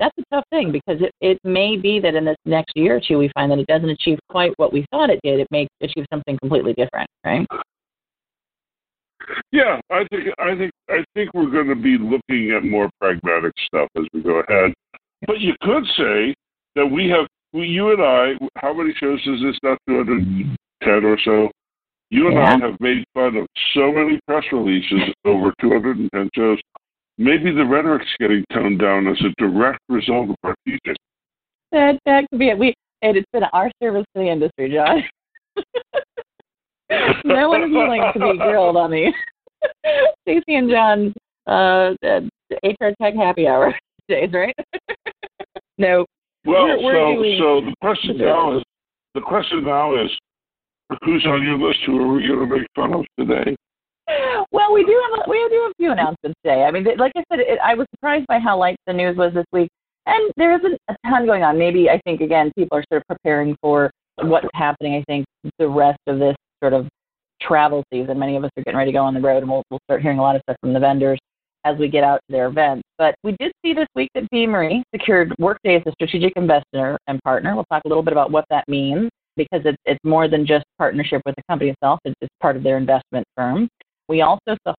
that's 0.00 0.16
a 0.18 0.34
tough 0.34 0.44
thing 0.50 0.72
because 0.72 1.00
it, 1.02 1.12
it 1.20 1.38
may 1.44 1.76
be 1.76 2.00
that 2.00 2.14
in 2.14 2.24
this 2.24 2.36
next 2.46 2.72
year 2.74 2.96
or 2.96 3.00
two 3.00 3.18
we 3.18 3.30
find 3.34 3.52
that 3.52 3.58
it 3.58 3.66
doesn't 3.66 3.90
achieve 3.90 4.18
quite 4.30 4.52
what 4.56 4.72
we 4.72 4.86
thought 4.90 5.10
it 5.10 5.20
did. 5.22 5.38
It 5.38 5.46
may 5.50 5.68
achieve 5.82 6.06
something 6.10 6.38
completely 6.38 6.72
different, 6.72 7.08
right? 7.24 7.46
Yeah, 9.52 9.78
I 9.90 10.04
think 10.10 10.28
I 10.38 10.56
think 10.56 10.72
I 10.88 11.04
think 11.14 11.30
we're 11.34 11.50
going 11.50 11.68
to 11.68 11.76
be 11.76 11.98
looking 11.98 12.52
at 12.56 12.64
more 12.64 12.90
pragmatic 13.00 13.52
stuff 13.66 13.88
as 13.96 14.04
we 14.12 14.22
go 14.22 14.40
ahead. 14.40 14.72
But 15.26 15.40
you 15.40 15.52
could 15.60 15.84
say 15.96 16.34
that 16.76 16.86
we 16.86 17.08
have 17.10 17.26
we, 17.52 17.66
you 17.66 17.92
and 17.92 18.02
I. 18.02 18.32
How 18.56 18.72
many 18.72 18.92
shows 18.98 19.20
is 19.20 19.40
this? 19.42 19.58
Not 19.62 19.78
two 19.88 19.96
hundred 19.96 20.56
ten 20.82 21.04
or 21.04 21.18
so. 21.24 21.50
You 22.10 22.26
and 22.26 22.36
yeah. 22.36 22.56
I 22.56 22.68
have 22.68 22.80
made 22.80 23.04
fun 23.14 23.36
of 23.36 23.46
so 23.72 23.92
many 23.92 24.18
press 24.26 24.42
releases 24.52 25.00
over 25.24 25.52
210 25.60 26.28
shows. 26.34 26.58
Maybe 27.18 27.52
the 27.52 27.64
rhetoric's 27.64 28.06
getting 28.18 28.44
toned 28.52 28.80
down 28.80 29.06
as 29.06 29.16
a 29.20 29.32
direct 29.38 29.78
result 29.88 30.30
of 30.30 30.36
our 30.42 30.56
teaching. 30.66 30.96
That 31.70 32.00
that 32.06 32.28
could 32.28 32.40
be 32.40 32.48
it. 32.48 32.58
We 32.58 32.74
and 33.02 33.16
it's 33.16 33.30
been 33.32 33.44
our 33.52 33.70
service 33.80 34.04
to 34.14 34.22
the 34.22 34.28
industry, 34.28 34.72
John. 34.72 35.04
no 37.24 37.48
one 37.48 37.62
is 37.62 37.70
willing 37.70 38.02
to 38.12 38.18
be 38.18 38.38
grilled 38.38 38.76
on 38.76 38.90
the 38.90 39.12
Stacey 40.22 40.56
and 40.56 40.70
John 40.70 41.14
uh, 41.46 41.94
HR 42.64 42.92
Tech 43.00 43.14
Happy 43.14 43.46
Hour 43.46 43.72
days, 44.08 44.30
right? 44.32 44.54
no. 45.78 46.04
Well, 46.44 46.64
we're, 46.64 46.82
we're 46.82 46.94
so 46.94 47.14
doing... 47.14 47.38
so 47.38 47.60
the 47.60 47.74
question 47.80 48.18
now 48.18 48.56
is 48.56 48.62
the 49.14 49.20
question 49.20 49.64
now 49.64 49.94
is 49.94 50.10
who's 51.02 51.24
on 51.26 51.42
your 51.42 51.58
list? 51.58 51.80
Who 51.86 51.98
are 51.98 52.14
we 52.14 52.26
going 52.26 52.48
to 52.48 52.56
make 52.56 52.66
fun 52.74 52.94
of 52.94 53.04
today? 53.18 53.56
Well, 54.52 54.72
we 54.72 54.84
do 54.84 55.00
have 55.10 55.20
a, 55.20 55.30
we 55.30 55.36
do 55.48 55.60
have 55.62 55.70
a 55.70 55.74
few 55.76 55.92
announcements 55.92 56.38
today. 56.44 56.64
I 56.64 56.70
mean, 56.70 56.84
like 56.98 57.12
I 57.16 57.22
said, 57.30 57.40
it, 57.40 57.58
I 57.62 57.74
was 57.74 57.86
surprised 57.94 58.26
by 58.26 58.38
how 58.38 58.58
light 58.58 58.76
the 58.86 58.92
news 58.92 59.16
was 59.16 59.32
this 59.32 59.44
week, 59.52 59.68
and 60.06 60.32
there 60.36 60.56
isn't 60.58 60.78
a 60.88 60.96
ton 61.06 61.26
going 61.26 61.44
on. 61.44 61.58
Maybe 61.58 61.88
I 61.88 62.00
think 62.04 62.20
again, 62.20 62.50
people 62.56 62.76
are 62.76 62.84
sort 62.90 63.02
of 63.02 63.06
preparing 63.06 63.56
for 63.60 63.90
what's 64.22 64.48
happening. 64.54 64.94
I 64.94 65.04
think 65.06 65.26
the 65.58 65.68
rest 65.68 66.00
of 66.08 66.18
this 66.18 66.34
sort 66.60 66.72
of 66.72 66.88
travel 67.40 67.84
season. 67.92 68.18
Many 68.18 68.36
of 68.36 68.44
us 68.44 68.50
are 68.56 68.64
getting 68.64 68.76
ready 68.78 68.90
to 68.90 68.96
go 68.96 69.04
on 69.04 69.14
the 69.14 69.20
road, 69.20 69.42
and 69.42 69.50
we'll, 69.50 69.62
we'll 69.70 69.80
start 69.88 70.02
hearing 70.02 70.18
a 70.18 70.22
lot 70.22 70.36
of 70.36 70.42
stuff 70.42 70.56
from 70.60 70.72
the 70.72 70.80
vendors 70.80 71.18
as 71.64 71.78
we 71.78 71.88
get 71.88 72.04
out 72.04 72.20
to 72.28 72.32
their 72.32 72.46
events. 72.46 72.82
But 72.98 73.14
we 73.22 73.36
did 73.38 73.52
see 73.64 73.72
this 73.74 73.88
week 73.94 74.10
that 74.14 74.28
Beamery 74.30 74.82
secured 74.94 75.34
Workday 75.38 75.76
as 75.76 75.82
a 75.86 75.92
strategic 75.92 76.32
investor 76.36 76.98
and 77.06 77.20
partner. 77.22 77.54
We'll 77.54 77.64
talk 77.70 77.82
a 77.84 77.88
little 77.88 78.02
bit 78.02 78.12
about 78.12 78.30
what 78.30 78.44
that 78.50 78.68
means 78.68 79.10
because 79.36 79.62
it's, 79.64 79.78
it's 79.84 80.00
more 80.04 80.28
than 80.28 80.46
just 80.46 80.64
partnership 80.78 81.22
with 81.24 81.34
the 81.36 81.42
company 81.48 81.70
itself. 81.70 81.98
It's, 82.04 82.14
it's 82.20 82.34
part 82.40 82.56
of 82.56 82.62
their 82.62 82.76
investment 82.76 83.26
firm. 83.36 83.68
We 84.08 84.22
also 84.22 84.56
saw 84.66 84.74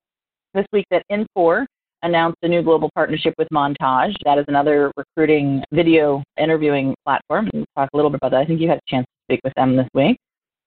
this 0.54 0.66
week 0.74 0.86
that 0.92 1.04
Infor 1.12 1.66
announced 2.04 2.38
a 2.42 2.48
new 2.48 2.62
global 2.62 2.90
partnership 2.96 3.34
with 3.38 3.48
Montage. 3.54 4.14
That 4.26 4.38
is 4.38 4.46
another 4.48 4.92
recruiting 4.98 5.64
video 5.72 6.24
interviewing 6.38 6.96
platform. 7.06 7.50
We'll 7.54 7.66
talk 7.78 7.90
a 7.94 7.96
little 7.96 8.12
bit 8.12 8.20
about 8.22 8.32
that. 8.32 8.42
I 8.42 8.46
think 8.46 8.60
you 8.60 8.68
had 8.68 8.80
a 8.80 8.90
chance 8.90 9.06
to 9.06 9.34
speak 9.34 9.42
with 9.44 9.54
them 9.56 9.76
this 9.76 9.88
week. 9.94 10.18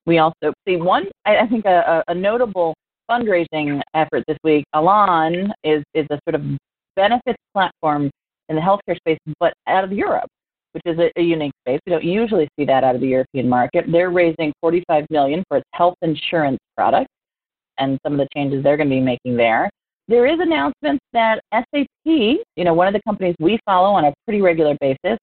We 0.07 0.19
also 0.19 0.53
see 0.67 0.77
one, 0.77 1.07
I 1.25 1.47
think, 1.47 1.65
a, 1.65 2.05
a 2.09 2.15
notable 2.15 2.75
fundraising 3.11 3.81
effort 3.95 4.25
this 4.27 4.39
week. 4.45 4.65
Alan 4.75 5.53
is, 5.63 5.83
is 5.95 6.07
a 6.11 6.19
sort 6.29 6.35
of 6.35 6.43
benefits 6.97 7.39
platform 7.53 8.11
in 8.49 8.57
the 8.57 8.63
healthcare 8.63 8.97
space, 8.97 9.19
but 9.41 9.53
out 9.67 9.85
of 9.85 9.93
Europe, 9.93 10.29
which 10.73 10.83
is 10.87 10.99
a, 10.99 11.11
a, 11.17 11.23
unique 11.23 11.53
space. 11.67 11.81
We 11.87 11.93
don't 11.93 12.05
usually 12.05 12.49
see 12.59 12.65
that 12.67 12.85
out 12.85 12.95
of 12.95 13.01
the 13.01 13.09
European 13.09 13.49
market. 13.49 13.87
They're 13.91 14.11
raising 14.11 14.53
45 14.61 15.07
million 15.11 15.45
for 15.49 15.59
its 15.59 15.67
health 15.73 15.95
insurance 16.03 16.59
product, 16.77 17.09
and 17.79 17.99
some 18.05 18.15
of 18.15 18.19
the 18.19 18.29
changes 18.35 18.63
they're 18.63 18.77
going 18.77 18.91
to 18.91 18.95
be 18.95 19.01
making 19.01 19.37
there. 19.37 19.71
There 20.07 20.27
is 20.27 20.39
announcements 20.39 21.03
that 21.15 21.41
SAP, 21.53 21.87
you 22.05 22.45
know, 22.59 22.75
one 22.75 22.87
of 22.87 22.93
the 22.93 23.01
companies 23.07 23.35
we 23.41 23.59
follow 23.65 23.91
on 23.91 24.05
a 24.05 24.13
pretty 24.27 24.43
regular 24.43 24.77
basis, 24.81 25.19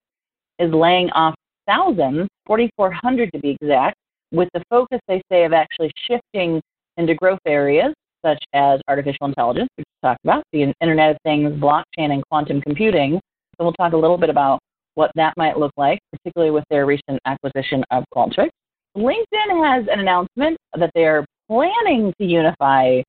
is 0.58 0.72
laying 0.72 1.08
off 1.10 1.34
thousands, 1.66 2.28
4,400 2.46 3.30
to 3.32 3.38
be 3.38 3.56
exact, 3.60 3.96
with 4.32 4.48
the 4.54 4.62
focus, 4.70 4.98
they 5.06 5.22
say, 5.30 5.44
of 5.44 5.52
actually 5.52 5.92
shifting 6.08 6.60
into 6.96 7.14
growth 7.14 7.40
areas 7.46 7.92
such 8.24 8.42
as 8.52 8.80
artificial 8.88 9.26
intelligence, 9.26 9.68
which 9.76 9.86
we 9.86 10.08
talked 10.08 10.20
about, 10.24 10.44
the 10.52 10.72
Internet 10.80 11.10
of 11.10 11.16
Things, 11.24 11.52
blockchain, 11.60 12.12
and 12.12 12.22
quantum 12.28 12.60
computing. 12.60 13.20
So 13.58 13.64
we'll 13.64 13.72
talk 13.74 13.92
a 13.92 13.96
little 13.96 14.18
bit 14.18 14.30
about 14.30 14.60
what 14.94 15.10
that 15.16 15.34
might 15.36 15.58
look 15.58 15.72
like, 15.76 15.98
particularly 16.12 16.52
with 16.52 16.64
their 16.70 16.86
recent 16.86 17.18
acquisition 17.24 17.84
of 17.90 18.04
Qualtrics. 18.14 18.50
LinkedIn 18.96 19.64
has 19.64 19.86
an 19.90 20.00
announcement 20.00 20.56
that 20.78 20.90
they 20.94 21.04
are 21.04 21.24
planning 21.48 22.12
to 22.20 22.26
unify 22.26 23.02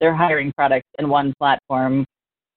their 0.00 0.14
hiring 0.14 0.52
products 0.56 0.88
in 0.98 1.08
one 1.08 1.32
platform. 1.38 2.04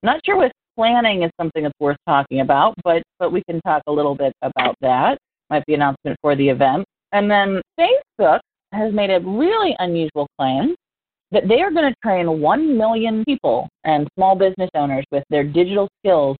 Not 0.04 0.20
sure 0.26 0.36
what 0.36 0.52
planning 0.76 1.24
is 1.24 1.32
something 1.40 1.64
that's 1.64 1.80
worth 1.80 1.98
talking 2.08 2.42
about, 2.42 2.76
but 2.84 3.02
but 3.18 3.32
we 3.32 3.42
can 3.50 3.62
talk 3.62 3.82
a 3.88 3.92
little 3.92 4.16
bit 4.16 4.34
about 4.42 4.76
that. 4.82 5.18
Might 5.50 5.66
be 5.66 5.74
an 5.74 5.82
announcement 5.82 6.18
for 6.22 6.36
the 6.36 6.50
event. 6.50 6.86
And 7.12 7.32
then 7.32 7.62
Facebook 7.80 8.40
has 8.76 8.94
made 8.94 9.10
a 9.10 9.20
really 9.20 9.76
unusual 9.80 10.28
claim 10.40 10.76
that 11.32 11.48
they 11.48 11.62
are 11.62 11.72
going 11.72 11.92
to 11.92 11.96
train 12.04 12.40
1 12.40 12.78
million 12.78 13.24
people 13.26 13.68
and 13.84 14.08
small 14.16 14.36
business 14.36 14.70
owners 14.76 15.04
with 15.12 15.24
their 15.30 15.44
digital 15.44 15.88
skills 16.00 16.38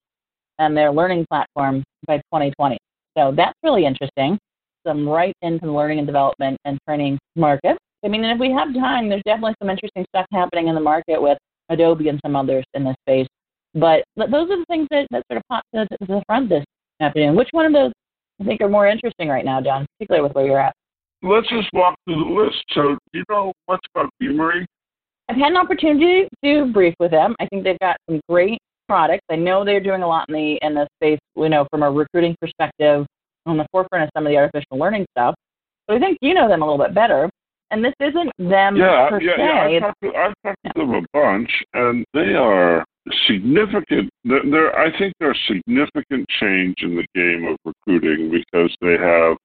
and 0.60 0.76
their 0.76 0.92
learning 0.92 1.26
platform 1.30 1.84
by 2.08 2.18
2020. 2.18 2.78
So 3.18 3.34
that's 3.36 3.58
really 3.64 3.86
interesting. 3.86 4.38
Some 4.86 5.08
right 5.08 5.34
into 5.42 5.66
the 5.66 5.72
learning 5.72 6.00
and 6.00 6.08
development 6.08 6.58
and 6.66 6.78
training 6.88 7.18
market. 7.36 7.78
I 8.04 8.08
mean, 8.08 8.24
and 8.24 8.34
if 8.34 8.40
we 8.40 8.52
have 8.52 8.74
time, 8.74 9.10
there's 9.10 9.24
definitely 9.26 9.56
some 9.60 9.70
interesting 9.70 10.06
stuff 10.16 10.28
happening 10.32 10.68
in 10.68 10.76
the 10.76 10.82
market 10.82 11.20
with 11.20 11.38
Adobe 11.70 12.10
and 12.10 12.20
some 12.24 12.36
others 12.36 12.64
in 12.76 12.84
this 12.84 12.96
space. 13.08 13.28
But 13.74 14.04
those 14.16 14.50
are 14.50 14.60
the 14.60 14.66
things 14.70 14.88
that, 14.92 15.08
that 15.12 15.24
sort 15.30 15.38
of 15.38 15.44
pop 15.50 15.64
to 15.74 15.88
the 16.00 16.22
front 16.28 16.50
this 16.50 16.64
afternoon. 17.02 17.36
Which 17.36 17.50
one 17.52 17.66
of 17.66 17.74
those 17.74 17.92
I 18.40 18.46
think 18.46 18.62
are 18.62 18.70
more 18.70 18.88
interesting 18.88 19.28
right 19.28 19.44
now, 19.44 19.60
John, 19.62 19.86
particularly 19.98 20.28
with 20.28 20.36
where 20.36 20.46
you're 20.46 20.60
at? 20.60 20.76
Let's 21.26 21.50
just 21.50 21.68
walk 21.74 21.96
through 22.06 22.24
the 22.24 22.30
list. 22.30 22.64
So, 22.74 22.98
do 23.12 23.20
you 23.20 23.24
know 23.30 23.52
much 23.68 23.84
about 23.96 24.12
Beamery? 24.20 24.66
I've 25.28 25.38
had 25.38 25.52
an 25.52 25.58
opportunity 25.58 26.28
to 26.44 26.72
brief 26.72 26.94
with 27.00 27.10
them. 27.10 27.36
I 27.40 27.48
think 27.48 27.64
they've 27.64 27.80
got 27.80 27.98
some 28.08 28.22
great 28.30 28.60
products. 28.88 29.24
I 29.32 29.36
know 29.36 29.66
they're 29.66 29.80
doing 29.80 30.04
a 30.04 30.08
lot 30.08 30.30
in 30.30 30.36
the 30.36 30.60
in 30.62 30.76
the 30.76 30.88
space, 30.98 31.18
you 31.36 31.50
know, 31.50 31.66
from 31.72 31.82
a 31.82 31.90
recruiting 31.90 32.36
perspective, 32.40 33.08
on 33.48 33.58
the 33.58 33.66
forefront 33.72 34.04
of 34.04 34.10
some 34.16 34.28
of 34.28 34.32
the 34.32 34.38
artificial 34.38 34.78
learning 34.78 35.08
stuff. 35.18 35.34
But 35.88 35.98
I 35.98 36.00
think 36.00 36.20
you 36.22 36.36
know 36.36 36.48
them 36.48 36.62
a 36.62 36.66
little 36.66 36.84
bit 36.84 36.94
better. 36.94 37.28
And 37.72 37.84
this 37.84 37.94
isn't 38.00 38.32
them 38.38 38.76
yeah, 38.76 39.10
per 39.10 39.20
yeah, 39.20 39.36
se. 39.36 39.42
Yeah, 39.42 39.64
I've 39.64 39.82
talked, 39.82 40.02
to, 40.02 40.08
I've 40.10 40.34
talked 40.44 40.64
to 40.66 40.72
them 40.76 40.94
a 40.94 41.02
bunch, 41.12 41.50
and 41.74 42.06
they 42.14 42.36
are 42.36 42.86
significant. 43.28 44.12
They're, 44.24 44.78
I 44.78 44.96
think 45.00 45.14
they're 45.20 45.32
a 45.32 45.48
significant 45.48 46.28
change 46.40 46.76
in 46.82 46.96
the 46.96 47.06
game 47.16 47.48
of 47.48 47.58
recruiting 47.66 48.30
because 48.30 48.76
they 48.82 48.98
have 49.00 49.38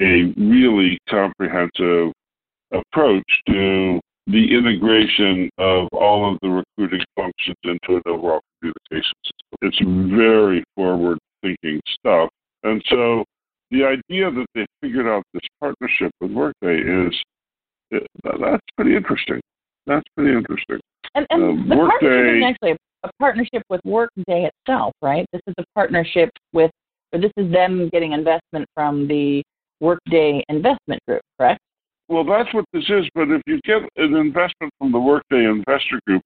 a 0.00 0.32
really 0.36 0.98
comprehensive 1.08 2.12
approach 2.72 3.24
to 3.48 4.00
the 4.26 4.54
integration 4.54 5.48
of 5.58 5.88
all 5.92 6.30
of 6.30 6.38
the 6.42 6.48
recruiting 6.48 7.04
functions 7.16 7.56
into 7.64 7.96
an 7.96 8.02
overall 8.06 8.40
communication 8.60 9.14
system. 9.24 9.58
It's 9.62 10.14
very 10.14 10.62
forward 10.76 11.18
thinking 11.42 11.80
stuff. 11.98 12.28
And 12.62 12.82
so 12.88 13.24
the 13.70 13.84
idea 13.84 14.30
that 14.30 14.46
they 14.54 14.66
figured 14.82 15.06
out 15.06 15.22
this 15.32 15.42
partnership 15.60 16.10
with 16.20 16.32
Workday 16.32 16.78
is 16.80 17.14
that's 17.90 18.62
pretty 18.76 18.96
interesting. 18.96 19.40
That's 19.86 20.06
pretty 20.14 20.36
interesting. 20.36 20.80
And, 21.14 21.26
and 21.30 21.42
um, 21.42 21.68
the 21.68 21.76
Workday, 21.76 22.06
partnership 22.06 22.36
is 22.36 22.44
actually 22.44 22.70
a, 22.72 23.08
a 23.08 23.10
partnership 23.18 23.62
with 23.70 23.80
Workday 23.84 24.50
itself, 24.50 24.92
right? 25.00 25.26
This 25.32 25.40
is 25.46 25.54
a 25.58 25.64
partnership 25.74 26.30
with, 26.52 26.70
or 27.12 27.20
this 27.20 27.32
is 27.38 27.50
them 27.50 27.88
getting 27.90 28.12
investment 28.12 28.66
from 28.74 29.08
the 29.08 29.42
Workday 29.80 30.44
investment 30.48 31.00
group, 31.06 31.22
correct? 31.38 31.60
Well, 32.08 32.24
that's 32.24 32.52
what 32.54 32.64
this 32.72 32.84
is. 32.84 33.08
But 33.14 33.30
if 33.30 33.42
you 33.46 33.60
get 33.64 33.82
an 33.96 34.14
investment 34.14 34.72
from 34.78 34.92
the 34.92 34.98
Workday 34.98 35.44
investor 35.44 36.00
group, 36.06 36.22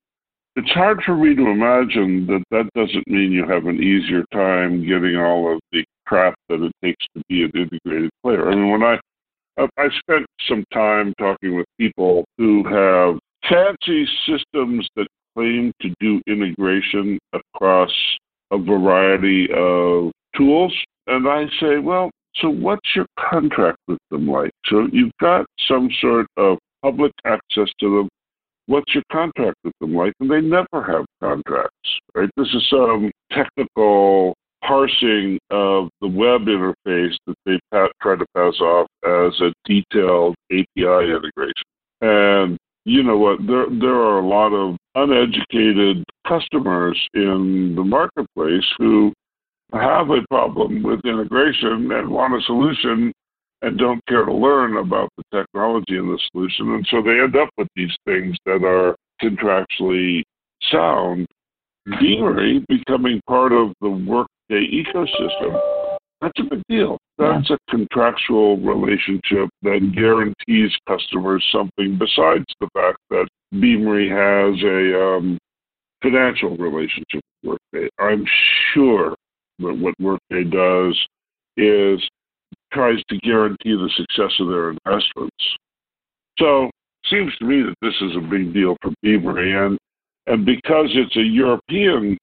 it's 0.55 0.71
hard 0.71 1.03
for 1.05 1.17
me 1.17 1.35
to 1.35 1.47
imagine 1.49 2.27
that 2.27 2.45
that 2.51 2.69
doesn't 2.75 3.09
mean 3.09 3.33
you 3.33 3.49
have 3.49 3.67
an 3.67 3.83
easier 3.83 4.25
time 4.33 4.87
getting 4.87 5.17
all 5.17 5.53
of 5.53 5.61
the 5.73 5.85
crap 6.07 6.35
that 6.49 6.63
it 6.63 6.73
takes 6.85 7.05
to 7.17 7.23
be 7.29 7.43
an 7.43 7.51
integrated 7.55 8.11
player. 8.23 8.51
I 8.51 8.55
mean, 8.55 8.71
when 8.71 8.83
I 8.83 8.99
uh, 9.59 9.67
I 9.79 9.89
spent 9.99 10.27
some 10.49 10.65
time 10.73 11.15
talking 11.19 11.57
with 11.57 11.67
people 11.79 12.25
who 12.39 12.65
have 12.65 13.19
fancy 13.49 14.07
systems 14.27 14.89
that 14.97 15.07
claim 15.35 15.73
to 15.81 15.95
do 16.01 16.21
integration 16.27 17.19
across 17.33 17.91
a 18.51 18.59
variety 18.59 19.49
of 19.55 20.11
tools, 20.37 20.75
and 21.07 21.29
I 21.29 21.47
say, 21.61 21.79
well, 21.79 22.11
so 22.37 22.49
what's 22.49 22.89
your 22.95 23.07
contract 23.19 23.79
with 23.89 23.99
them 24.11 24.29
like? 24.29 24.51
So 24.67 24.89
you've 24.93 25.17
got 25.21 25.47
some 25.69 25.89
sort 26.01 26.27
of 26.37 26.59
public 26.83 27.13
access 27.25 27.69
to 27.81 27.99
them. 27.99 28.09
What's 28.67 28.95
your 28.95 29.05
contract 29.11 29.57
with 29.65 29.75
them 29.81 29.95
like? 29.95 30.13
And 30.21 30.31
they 30.31 30.41
never 30.41 30.83
have 30.87 31.05
contracts, 31.21 32.01
right? 32.15 32.31
This 32.37 32.49
is 32.55 32.67
some 32.71 33.11
technical 33.33 34.35
parsing 34.65 35.39
of 35.51 35.89
the 36.01 36.09
web 36.09 36.43
interface 36.43 37.17
that 37.27 37.35
they 37.45 37.59
try 38.01 38.17
to 38.17 38.27
pass 38.35 38.59
off 38.61 38.87
as 39.05 39.41
a 39.41 39.53
detailed 39.65 40.35
API 40.51 40.65
integration. 40.77 41.65
And 42.01 42.57
you 42.85 43.03
know 43.03 43.19
what? 43.19 43.39
There 43.47 43.67
there 43.69 43.95
are 43.95 44.19
a 44.19 44.27
lot 44.27 44.53
of 44.53 44.77
uneducated 44.95 46.05
customers 46.27 46.99
in 47.15 47.75
the 47.77 47.85
marketplace 47.85 48.65
who 48.79 49.13
have 49.73 50.11
a 50.11 50.25
problem 50.31 50.83
with 50.83 51.01
integration 51.05 51.91
and 51.93 52.11
want 52.11 52.35
a 52.35 52.45
solution 52.47 53.13
and 53.63 53.79
don't 53.79 54.05
care 54.07 54.25
to 54.25 54.33
learn 54.33 54.77
about 54.77 55.09
the 55.17 55.23
technology 55.33 55.97
and 55.97 56.09
the 56.09 56.19
solution. 56.33 56.75
And 56.75 56.87
so 56.91 57.01
they 57.01 57.21
end 57.21 57.37
up 57.37 57.49
with 57.57 57.69
these 57.77 57.95
things 58.05 58.37
that 58.45 58.65
are 58.65 58.97
contractually 59.23 60.23
sound. 60.71 61.27
Beamery 62.01 62.65
becoming 62.69 63.21
part 63.27 63.53
of 63.53 63.73
the 63.81 63.91
Workday 63.91 64.69
ecosystem, 64.71 65.61
that's 66.23 66.39
a 66.39 66.45
big 66.45 66.63
deal. 66.69 66.99
That's 67.19 67.51
a 67.51 67.59
contractual 67.69 68.57
relationship 68.59 69.49
that 69.63 69.93
guarantees 69.93 70.71
customers 70.89 71.45
something 71.53 71.99
besides 71.99 72.45
the 72.61 72.69
fact 72.75 72.99
that 73.11 73.27
Beamery 73.53 74.09
has 74.09 74.63
a 74.63 75.17
um, 75.17 75.39
financial 76.01 76.57
relationship 76.57 77.23
with 77.43 77.59
Workday. 77.73 77.89
I'm 77.99 78.25
sure 78.73 79.17
but 79.59 79.79
what 79.79 79.95
Workday 80.01 80.45
does 80.45 80.99
is 81.57 82.01
tries 82.73 83.03
to 83.09 83.19
guarantee 83.19 83.75
the 83.75 83.91
success 83.97 84.33
of 84.41 84.49
their 84.49 84.71
investments. 84.71 85.45
So 86.39 86.65
it 86.65 86.73
seems 87.11 87.37
to 87.39 87.45
me 87.45 87.63
that 87.63 87.75
this 87.83 87.95
is 88.01 88.17
a 88.17 88.21
big 88.21 88.55
deal 88.55 88.77
for 88.83 88.93
Beamery, 89.03 89.55
and 89.55 89.79
and 90.27 90.47
because 90.47 90.89
it's 90.95 91.17
a 91.17 91.23
European, 91.23 92.17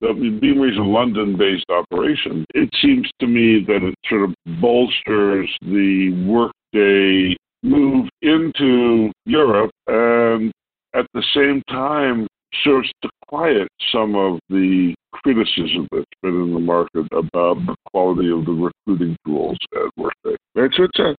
Beamery 0.00 0.70
is 0.70 0.78
a 0.78 0.82
London-based 0.82 1.66
operation. 1.70 2.44
It 2.54 2.70
seems 2.80 3.08
to 3.20 3.26
me 3.26 3.64
that 3.66 3.82
it 3.82 3.94
sort 4.08 4.22
of 4.22 4.34
bolsters 4.60 5.50
the 5.62 6.24
Workday 6.26 7.36
move 7.62 8.08
into 8.22 9.10
Europe, 9.26 9.70
and 9.86 10.52
at 10.94 11.06
the 11.14 11.22
same 11.34 11.62
time 11.68 12.26
serves 12.64 12.90
to 13.02 13.10
quiet 13.28 13.68
some 13.92 14.14
of 14.14 14.38
the 14.48 14.94
criticism 15.12 15.88
that's 15.90 16.04
been 16.22 16.34
in 16.42 16.54
the 16.54 16.60
market 16.60 17.06
about 17.12 17.56
the 17.66 17.74
quality 17.90 18.30
of 18.30 18.44
the 18.44 18.52
recruiting 18.86 19.16
tools 19.26 19.56
at 19.74 19.90
Workday. 19.96 20.36
It's, 20.54 20.76
it's 20.78 20.98
a 20.98 21.14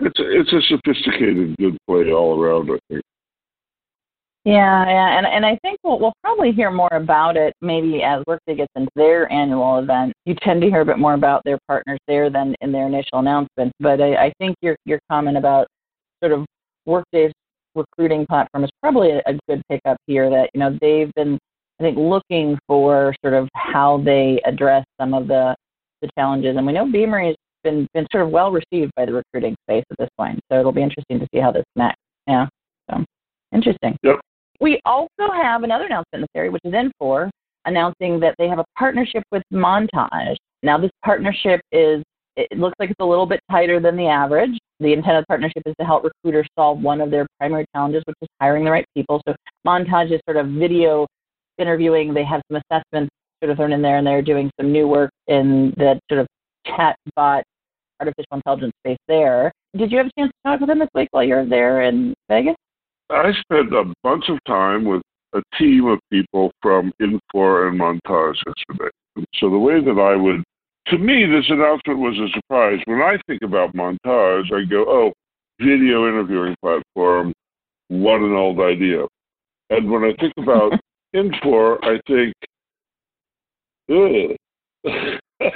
it's 0.00 0.18
a, 0.18 0.40
it's 0.40 0.52
a 0.52 0.60
sophisticated, 0.68 1.56
good 1.56 1.76
play 1.86 2.10
all 2.12 2.40
around. 2.40 2.70
I 2.70 2.78
think. 2.90 3.02
Yeah, 4.44 4.84
yeah, 4.86 5.16
and 5.18 5.26
and 5.26 5.46
I 5.46 5.58
think 5.62 5.78
we'll 5.82 5.98
we'll 5.98 6.12
probably 6.22 6.52
hear 6.52 6.70
more 6.70 6.92
about 6.92 7.36
it 7.36 7.54
maybe 7.62 8.02
as 8.02 8.22
Workday 8.26 8.56
gets 8.56 8.72
into 8.76 8.90
their 8.94 9.30
annual 9.32 9.78
event. 9.78 10.12
You 10.26 10.34
tend 10.42 10.60
to 10.62 10.68
hear 10.68 10.82
a 10.82 10.84
bit 10.84 10.98
more 10.98 11.14
about 11.14 11.42
their 11.44 11.58
partners 11.66 11.98
there 12.06 12.28
than 12.28 12.54
in 12.60 12.70
their 12.70 12.86
initial 12.86 13.20
announcement. 13.20 13.72
But 13.80 14.02
I, 14.02 14.26
I 14.26 14.32
think 14.38 14.56
your 14.60 14.76
your 14.84 14.98
comment 15.10 15.38
about 15.38 15.66
sort 16.22 16.32
of 16.32 16.44
Workday's 16.84 17.32
recruiting 17.74 18.26
platform 18.26 18.64
is 18.64 18.70
probably 18.80 19.10
a, 19.10 19.22
a 19.26 19.38
good 19.48 19.62
pickup 19.70 19.96
here. 20.06 20.30
That 20.30 20.50
you 20.54 20.60
know 20.60 20.76
they've 20.80 21.12
been 21.14 21.38
I 21.80 21.82
think 21.82 21.98
looking 21.98 22.58
for 22.66 23.14
sort 23.22 23.34
of 23.34 23.48
how 23.54 24.02
they 24.04 24.40
address 24.46 24.84
some 25.00 25.14
of 25.14 25.26
the 25.28 25.54
the 26.02 26.08
challenges, 26.18 26.56
and 26.56 26.66
we 26.66 26.72
know 26.72 26.86
Beamery 26.90 27.28
has 27.28 27.36
been 27.62 27.86
been 27.94 28.06
sort 28.12 28.24
of 28.24 28.30
well 28.30 28.50
received 28.50 28.92
by 28.96 29.06
the 29.06 29.12
recruiting 29.12 29.56
space 29.66 29.84
at 29.90 29.98
this 29.98 30.10
point. 30.16 30.40
So 30.50 30.58
it'll 30.58 30.72
be 30.72 30.82
interesting 30.82 31.18
to 31.18 31.26
see 31.32 31.40
how 31.40 31.52
this 31.52 31.64
next. 31.76 31.98
Yeah, 32.26 32.46
so 32.90 33.04
interesting. 33.52 33.96
Yep. 34.02 34.20
We 34.60 34.80
also 34.84 35.32
have 35.32 35.62
another 35.62 35.86
announcement 35.86 36.14
in 36.14 36.20
this 36.22 36.28
area, 36.36 36.50
which 36.50 36.64
is 36.64 36.72
Infor, 36.72 37.28
announcing 37.64 38.20
that 38.20 38.34
they 38.38 38.48
have 38.48 38.58
a 38.58 38.64
partnership 38.78 39.24
with 39.32 39.42
Montage. 39.52 40.36
Now, 40.62 40.78
this 40.78 40.90
partnership 41.04 41.60
is 41.72 42.02
it 42.36 42.58
looks 42.58 42.74
like 42.78 42.90
it's 42.90 43.00
a 43.00 43.04
little 43.04 43.26
bit 43.26 43.40
tighter 43.50 43.80
than 43.80 43.96
the 43.96 44.06
average. 44.06 44.58
The 44.80 44.92
intended 44.92 45.24
partnership 45.28 45.62
is 45.66 45.74
to 45.78 45.86
help 45.86 46.04
recruiters 46.04 46.48
solve 46.58 46.80
one 46.80 47.00
of 47.00 47.10
their 47.10 47.26
primary 47.38 47.64
challenges, 47.74 48.02
which 48.06 48.16
is 48.22 48.28
hiring 48.40 48.64
the 48.64 48.70
right 48.70 48.84
people. 48.94 49.20
So 49.26 49.34
Montage 49.66 50.12
is 50.12 50.20
sort 50.26 50.36
of 50.36 50.48
video 50.48 51.06
interviewing. 51.58 52.12
They 52.12 52.24
have 52.24 52.42
some 52.50 52.60
assessments 52.70 53.10
sort 53.42 53.50
of 53.50 53.56
thrown 53.56 53.72
in 53.72 53.82
there, 53.82 53.98
and 53.98 54.06
they're 54.06 54.22
doing 54.22 54.50
some 54.60 54.72
new 54.72 54.88
work 54.88 55.10
in 55.28 55.72
the 55.76 55.98
sort 56.10 56.20
of 56.20 56.26
chat 56.66 56.96
bot 57.14 57.44
artificial 58.00 58.36
intelligence 58.36 58.72
space 58.84 58.98
there. 59.06 59.52
Did 59.76 59.92
you 59.92 59.98
have 59.98 60.06
a 60.06 60.20
chance 60.20 60.30
to 60.32 60.50
talk 60.50 60.60
with 60.60 60.68
them 60.68 60.80
this 60.80 60.88
week 60.94 61.08
while 61.12 61.24
you're 61.24 61.46
there 61.46 61.82
in 61.82 62.14
Vegas? 62.28 62.56
I 63.10 63.32
spent 63.40 63.72
a 63.72 63.92
bunch 64.02 64.24
of 64.28 64.38
time 64.46 64.84
with 64.84 65.02
a 65.34 65.42
team 65.58 65.86
of 65.86 65.98
people 66.10 66.50
from 66.62 66.92
Infor 67.00 67.68
and 67.68 67.78
Montage 67.80 68.36
yesterday. 68.46 68.90
So 69.34 69.50
the 69.50 69.58
way 69.58 69.84
that 69.84 70.00
I 70.00 70.16
would 70.16 70.42
to 70.88 70.98
me, 70.98 71.26
this 71.26 71.46
announcement 71.48 71.98
was 71.98 72.18
a 72.18 72.28
surprise. 72.34 72.78
When 72.86 73.00
I 73.00 73.16
think 73.26 73.42
about 73.42 73.74
Montage, 73.74 74.52
I 74.52 74.64
go, 74.68 74.84
oh, 74.86 75.12
video 75.58 76.08
interviewing 76.08 76.54
platform, 76.62 77.32
what 77.88 78.20
an 78.20 78.32
old 78.32 78.60
idea. 78.60 79.06
And 79.70 79.90
when 79.90 80.04
I 80.04 80.12
think 80.20 80.34
about 80.36 80.72
Infor, 81.14 81.78
I 81.82 82.00
think, 82.06 82.34
ugh. 83.90 84.36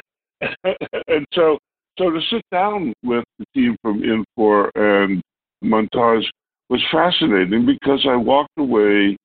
and 1.09 1.27
so, 1.35 1.59
so 1.99 2.11
to 2.11 2.21
sit 2.31 2.43
down 2.51 2.93
with 3.03 3.25
the 3.39 3.45
team 3.55 3.77
from 3.83 4.03
Infor 4.03 4.71
and 4.77 5.21
Montage 5.63 6.25
was 6.71 6.83
fascinating 6.91 7.67
because 7.67 8.07
I 8.09 8.17
walked 8.17 8.57
away 8.59 9.17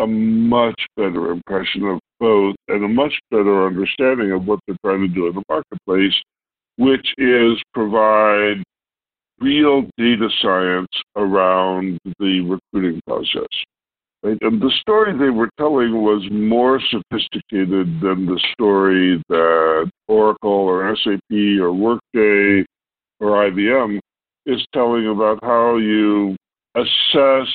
a 0.00 0.06
much 0.06 0.80
better 0.96 1.30
impression 1.30 1.84
of 1.84 2.00
both 2.18 2.56
and 2.68 2.84
a 2.84 2.88
much 2.88 3.12
better 3.30 3.66
understanding 3.66 4.32
of 4.32 4.46
what 4.46 4.58
they're 4.66 4.76
trying 4.84 5.00
to 5.00 5.08
do 5.08 5.26
in 5.28 5.34
the 5.34 5.42
marketplace, 5.48 6.14
which 6.76 7.06
is 7.18 7.62
provide 7.74 8.62
real 9.40 9.82
data 9.96 10.28
science 10.42 10.88
around 11.16 11.98
the 12.18 12.40
recruiting 12.40 13.00
process. 13.06 13.48
Right? 14.22 14.38
And 14.42 14.60
the 14.60 14.72
story 14.80 15.16
they 15.16 15.30
were 15.30 15.48
telling 15.58 16.02
was 16.02 16.22
more 16.30 16.78
sophisticated 16.90 18.00
than 18.02 18.26
the 18.26 18.40
story 18.52 19.22
that 19.30 19.90
Oracle 20.08 20.50
or 20.50 20.94
SAP 20.96 21.58
or 21.58 21.72
Workday 21.72 22.66
or 23.18 23.50
IBM 23.50 23.98
is 24.44 24.64
telling 24.74 25.06
about 25.06 25.38
how 25.42 25.76
you 25.76 26.36
assess 26.74 27.48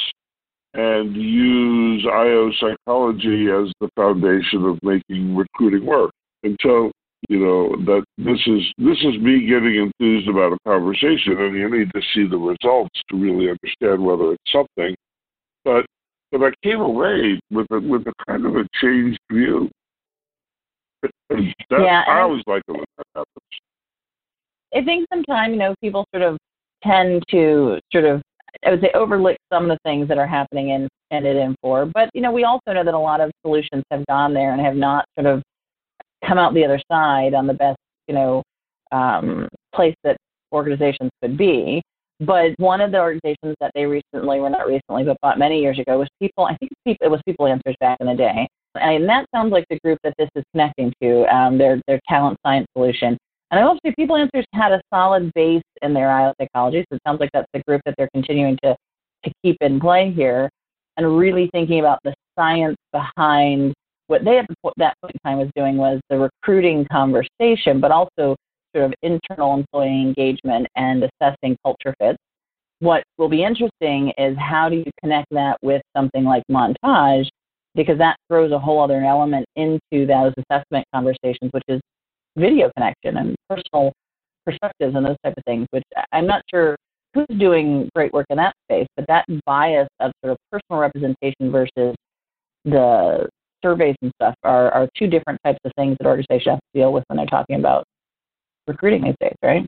and 0.76 1.16
use 1.16 2.06
IO 2.06 2.52
psychology 2.60 3.48
as 3.50 3.72
the 3.80 3.90
foundation 3.96 4.66
of 4.66 4.78
making 4.84 5.36
recruiting 5.36 5.86
work. 5.86 6.12
And 6.44 6.58
so, 6.62 6.92
you 7.30 7.40
know, 7.40 7.76
that 7.86 8.04
this 8.18 8.40
is 8.46 8.62
this 8.78 8.98
is 8.98 9.22
me 9.22 9.48
getting 9.48 9.76
enthused 9.76 10.28
about 10.28 10.52
a 10.52 10.58
conversation, 10.68 11.38
and 11.40 11.56
you 11.56 11.70
need 11.70 11.92
to 11.96 12.02
see 12.14 12.28
the 12.28 12.38
results 12.38 13.02
to 13.10 13.18
really 13.18 13.50
understand 13.50 14.04
whether 14.04 14.34
it's 14.34 14.52
something. 14.52 14.96
But 15.64 15.86
but 16.32 16.42
I 16.42 16.52
came 16.62 16.82
away 16.82 17.40
with 17.52 17.68
a 17.72 17.80
with 17.80 18.06
a 18.08 18.14
kind 18.28 18.46
of 18.46 18.56
a 18.58 18.68
changed 18.82 19.20
view. 19.32 19.70
That, 21.02 21.12
yeah, 21.72 22.04
I 22.08 22.22
always 22.22 22.44
like 22.48 22.64
it 22.68 22.72
when 22.74 22.84
that 22.98 23.06
happens. 23.16 23.28
I 24.76 24.84
think 24.84 25.08
sometimes 25.12 25.54
you 25.54 25.60
know 25.60 25.74
people 25.80 26.06
sort 26.14 26.24
of 26.24 26.38
tend 26.84 27.24
to 27.32 27.80
sort 27.92 28.06
of 28.06 28.22
I 28.64 28.72
would 28.72 28.82
say 28.82 28.92
overlook 28.94 29.38
some 29.52 29.70
of 29.70 29.70
the 29.70 29.90
things 29.90 30.08
that 30.08 30.18
are 30.18 30.28
happening 30.28 30.70
in 30.70 30.88
in 31.12 31.26
it 31.26 31.36
Infor. 31.36 31.92
But 31.94 32.10
you 32.14 32.22
know, 32.22 32.32
we 32.32 32.44
also 32.44 32.74
know 32.74 32.84
that 32.84 32.94
a 32.94 33.00
lot 33.00 33.22
of 33.22 33.32
solutions 33.46 33.84
have 33.92 34.06
gone 34.08 34.34
there 34.34 34.54
and 34.54 34.62
have 34.62 34.76
not 34.76 35.06
sort 35.16 35.28
of 35.28 35.42
come 36.26 36.38
out 36.38 36.54
the 36.54 36.66
other 36.66 36.82
side 36.92 37.34
on 37.34 37.48
the 37.48 37.54
best, 37.54 37.78
you 38.08 38.16
know, 38.16 38.44
um, 38.92 39.48
place 39.74 39.96
that 40.04 40.18
organizations 40.52 41.12
could 41.22 41.38
be. 41.38 41.82
But 42.22 42.52
one 42.58 42.80
of 42.80 42.92
the 42.92 43.00
organizations 43.00 43.56
that 43.60 43.72
they 43.76 43.86
recently, 43.86 44.40
well 44.40 44.50
not 44.50 44.68
recently, 44.68 45.04
but 45.04 45.18
bought 45.22 45.38
many 45.38 45.62
years 45.62 45.80
ago 45.80 46.00
was 46.00 46.08
People. 46.22 46.46
I 46.46 46.56
think 46.58 46.72
it 46.86 47.12
was 47.12 47.22
People 47.26 47.46
Answers 47.48 47.76
back 47.82 47.98
in 48.00 48.08
the 48.08 48.16
day, 48.16 48.48
and 48.76 49.08
that 49.10 49.26
sounds 49.36 49.52
like 49.52 49.66
the 49.70 49.80
group 49.84 50.00
that 50.04 50.14
this 50.18 50.30
is 50.36 50.44
connecting 50.54 50.94
to. 51.02 51.24
Um, 51.36 51.58
their 51.58 51.82
their 51.88 52.00
talent 52.08 52.38
science 52.46 52.68
solution. 52.76 53.18
And 53.52 53.60
I 53.60 53.66
will 53.66 53.78
say 53.86 53.94
People 53.98 54.16
Answers 54.16 54.46
had 54.54 54.72
a 54.72 54.82
solid 54.94 55.32
base 55.34 55.62
in 55.82 55.94
their 55.94 56.10
IO 56.10 56.34
psychology, 56.40 56.84
so 56.90 56.96
it 56.96 57.02
sounds 57.06 57.20
like 57.20 57.30
that's 57.34 57.48
the 57.54 57.62
group 57.68 57.82
that 57.86 57.96
they're 57.98 58.10
continuing 58.14 58.58
to, 58.64 58.76
to 59.24 59.32
keep 59.44 59.58
in 59.62 59.80
play 59.80 60.12
here 60.12 60.50
and 60.98 61.18
really 61.18 61.50
thinking 61.54 61.80
about 61.80 62.00
the 62.04 62.14
science 62.38 62.78
behind 62.92 63.74
what 64.08 64.24
they 64.24 64.38
at 64.38 64.46
that 64.78 64.96
point 65.02 65.14
in 65.14 65.30
time 65.30 65.38
was 65.38 65.50
doing 65.56 65.78
was 65.78 66.00
the 66.10 66.18
recruiting 66.18 66.86
conversation, 66.92 67.80
but 67.80 67.92
also 67.92 68.36
sort 68.76 68.86
of 68.86 68.94
internal 69.02 69.54
employee 69.56 70.02
engagement 70.02 70.68
and 70.76 71.04
assessing 71.04 71.58
culture 71.64 71.94
fits. 72.00 72.18
What 72.80 73.04
will 73.18 73.30
be 73.30 73.44
interesting 73.44 74.12
is 74.18 74.38
how 74.38 74.70
do 74.70 74.76
you 74.76 74.92
connect 75.02 75.28
that 75.32 75.58
with 75.62 75.82
something 75.96 76.24
like 76.24 76.44
montage, 76.52 77.28
because 77.74 77.98
that 77.98 78.18
throws 78.30 78.52
a 78.52 78.60
whole 78.60 78.82
other 78.82 79.04
element 79.04 79.46
into 79.56 80.06
those 80.06 80.34
assessment 80.38 80.86
conversations, 80.94 81.52
which 81.52 81.64
is 81.68 81.82
video 82.38 82.72
connection 82.76 83.18
and 83.18 83.36
personal 83.50 83.92
perspectives 84.46 84.96
and 84.96 85.06
those 85.06 85.18
type 85.24 85.34
of 85.38 85.44
things, 85.46 85.68
which 85.72 85.84
I'm 86.12 86.28
not 86.28 86.44
sure 86.50 86.76
who's 87.14 87.26
doing 87.40 87.90
great 87.96 88.14
work 88.14 88.26
in 88.30 88.38
that 88.38 88.54
space, 88.68 88.88
but 88.96 89.06
that 89.08 89.26
bias 89.46 89.88
of 90.00 90.12
sort 90.24 90.32
of 90.34 90.38
personal 90.52 90.82
representation 90.82 91.52
versus 91.52 91.96
the 92.66 93.28
surveys 93.64 93.96
and 94.02 94.12
stuff 94.22 94.36
are, 94.44 94.70
are 94.72 94.88
two 94.98 95.08
different 95.08 95.40
types 95.44 95.60
of 95.66 95.72
things 95.78 95.96
that 96.00 96.08
organizations 96.08 96.54
have 96.54 96.60
to 96.60 96.80
deal 96.80 96.94
with 96.94 97.04
when 97.08 97.18
they're 97.18 97.26
talking 97.26 97.58
about 97.58 97.86
recruiting 98.68 99.04
these 99.04 99.16
days, 99.20 99.36
right? 99.42 99.66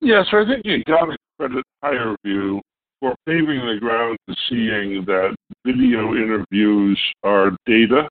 Yeah, 0.00 0.22
so 0.30 0.42
I 0.42 0.44
think 0.46 0.64
you 0.64 0.82
got 0.84 1.06
to 1.06 1.16
credit 1.38 1.64
HireVue 1.84 2.60
for 3.00 3.14
paving 3.26 3.66
the 3.66 3.78
ground 3.80 4.18
to 4.28 4.36
seeing 4.48 5.04
that 5.06 5.34
video 5.64 6.14
interviews 6.14 7.00
are 7.24 7.50
data 7.66 8.08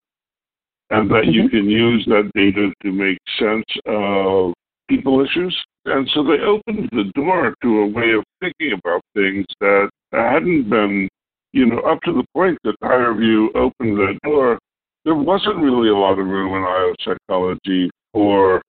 and 0.91 1.09
that 1.09 1.23
mm-hmm. 1.23 1.31
you 1.31 1.49
can 1.49 1.69
use 1.69 2.05
that 2.07 2.29
data 2.35 2.71
to 2.83 2.91
make 2.91 3.17
sense 3.39 3.65
of 3.85 4.53
people 4.89 5.25
issues. 5.25 5.57
And 5.85 6.07
so 6.13 6.23
they 6.23 6.43
opened 6.43 6.89
the 6.91 7.11
door 7.15 7.55
to 7.63 7.79
a 7.79 7.87
way 7.87 8.11
of 8.11 8.23
thinking 8.39 8.77
about 8.77 9.01
things 9.15 9.45
that 9.61 9.89
hadn't 10.11 10.69
been, 10.69 11.07
you 11.53 11.65
know, 11.65 11.79
up 11.79 12.01
to 12.01 12.13
the 12.13 12.25
point 12.35 12.57
that 12.65 12.75
HireVue 12.83 13.55
opened 13.55 13.97
that 13.97 14.19
door. 14.23 14.59
There 15.05 15.15
wasn't 15.15 15.57
really 15.57 15.89
a 15.89 15.95
lot 15.95 16.19
of 16.19 16.27
room 16.27 16.53
in 16.53 16.63
IO 16.63 16.93
psychology 16.99 17.89
for 18.13 18.61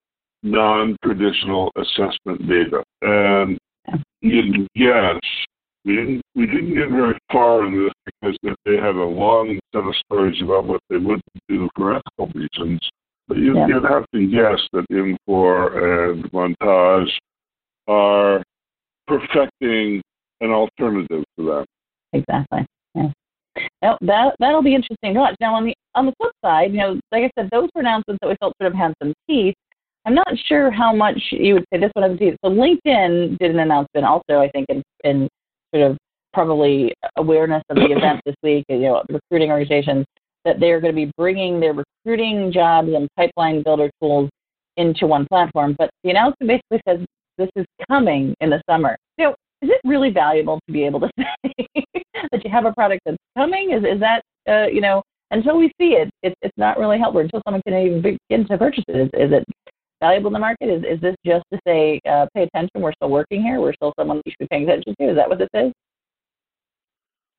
non-traditional 0.43 1.71
assessment 1.77 2.49
data. 2.49 2.83
And 3.03 3.59
yes, 4.23 5.21
we 5.85 5.97
didn't 5.97 6.23
we 6.35 6.47
didn't 6.47 6.75
get 6.75 6.91
very 6.91 7.19
far 7.31 7.67
in 7.67 7.85
this 7.85 7.93
because 8.23 8.57
they 8.65 8.77
had 8.77 8.95
a 8.95 9.05
long 9.05 9.59
set 9.75 9.85
of 9.85 9.95
stories 10.07 10.41
about 10.43 10.67
what 10.67 10.81
they 10.89 10.97
wouldn't 10.97 11.23
do 11.49 11.69
for 11.77 11.97
ethical 11.97 12.29
reasons. 12.35 12.81
But 13.29 13.39
you, 13.39 13.57
yeah. 13.57 13.67
you'd 13.67 13.85
have 13.85 14.05
to 14.15 14.27
guess 14.27 14.61
that 14.73 14.87
Infor 14.91 16.11
and 16.11 16.31
Montage 16.33 17.11
are 17.89 18.43
perfecting 19.07 20.03
an 20.41 20.51
alternative 20.51 21.25
to 21.39 21.45
that. 21.45 21.67
Exactly. 22.13 22.67
Yeah. 22.95 23.09
Now, 23.81 23.99
that 24.03 24.37
that'll 24.39 24.63
be 24.63 24.75
interesting 24.75 25.15
to 25.15 25.21
watch. 25.21 25.37
Now 25.41 25.55
on 25.55 25.65
the 25.65 25.75
on 25.95 26.07
the 26.07 26.13
flip 26.19 26.33
side, 26.45 26.73
you 26.73 26.79
know, 26.79 27.01
like 27.11 27.25
I 27.25 27.31
said, 27.39 27.49
those 27.51 27.69
were 27.75 27.81
announcements 27.81 28.19
that 28.23 28.29
we 28.29 28.37
felt 28.41 28.55
sort 28.61 28.73
of 28.73 28.79
had 28.79 28.95
some 29.03 29.13
teeth. 29.29 29.55
I'm 30.05 30.15
not 30.15 30.35
sure 30.47 30.71
how 30.71 30.95
much 30.95 31.21
you 31.31 31.55
would 31.55 31.65
say 31.73 31.79
this 31.79 31.91
one 31.95 32.11
has 32.11 32.19
teeth. 32.19 32.37
So 32.45 32.51
LinkedIn 32.51 33.39
did 33.39 33.53
an 33.53 33.61
announcement 33.61 34.05
also, 34.05 34.41
I 34.41 34.51
think, 34.51 34.67
in, 34.69 34.83
in 35.05 35.29
sort 35.75 35.93
of 35.93 35.99
probably 36.33 36.93
awareness 37.17 37.63
of 37.71 37.77
the 37.77 37.93
event 37.97 38.21
this 38.25 38.35
week, 38.43 38.65
you 38.69 38.79
know, 38.79 39.03
recruiting 39.09 39.51
organizations, 39.51 40.05
that 40.45 40.59
they're 40.61 40.81
going 40.81 40.95
to 40.95 41.07
be 41.07 41.13
bringing 41.17 41.61
their 41.61 41.75
recruiting 41.75 42.53
jobs 42.53 42.89
and 42.95 43.09
pipeline 43.17 43.63
builder 43.63 43.91
tools 44.01 44.29
into 44.77 45.07
one 45.07 45.27
platform. 45.27 45.77
But 45.79 45.91
the 46.03 46.11
announcement 46.11 46.49
basically 46.49 46.81
says 46.89 47.07
this 47.39 47.51
is 47.57 47.67
coming 47.89 48.35
in 48.41 48.51
the 48.51 48.63
summer. 48.69 48.97
You 49.19 49.27
know, 49.27 49.31
is 49.63 49.71
it 49.71 49.81
really 49.85 50.11
valuable 50.11 50.59
to 50.67 50.73
be 50.73 50.85
able 50.85 51.01
to 51.01 51.11
say 51.19 51.67
that 52.33 52.45
you 52.45 52.51
have 52.51 52.65
a 52.65 52.73
product 52.73 53.03
that's 53.05 53.17
coming? 53.37 53.73
Is 53.73 53.85
is 53.85 54.01
that 54.01 54.23
uh, 54.49 54.67
you 54.67 54.81
know 54.81 55.03
until 55.31 55.57
we 55.57 55.69
see 55.81 55.95
it, 55.95 56.11
it's 56.23 56.37
it's 56.43 56.57
not 56.57 56.79
really 56.79 56.99
helpful 56.99 57.21
until 57.21 57.43
someone 57.45 57.63
can 57.67 57.75
even 57.75 58.03
begin 58.03 58.47
to 58.49 58.59
purchase 58.59 58.85
it. 58.89 58.97
Is, 58.97 59.09
is 59.15 59.33
it 59.33 59.45
valuable 60.01 60.29
in 60.29 60.35
the 60.35 60.39
market? 60.39 60.69
Is 60.69 60.83
is 60.85 61.01
this 61.01 61.15
just 61.25 61.45
to 61.53 61.59
say 61.67 62.01
uh, 62.09 62.27
pay 62.35 62.45
attention? 62.45 62.81
We're 62.81 62.93
still 62.95 63.11
working 63.11 63.43
here. 63.43 63.61
We're 63.61 63.75
still 63.75 63.93
someone 63.99 64.21
you 64.25 64.33
should 64.33 64.39
be 64.41 64.49
paying 64.51 64.65
attention 64.65 64.95
to. 65.01 65.11
Is 65.11 65.17
that 65.17 65.29
what 65.29 65.39
this 65.39 65.49
is? 65.55 65.73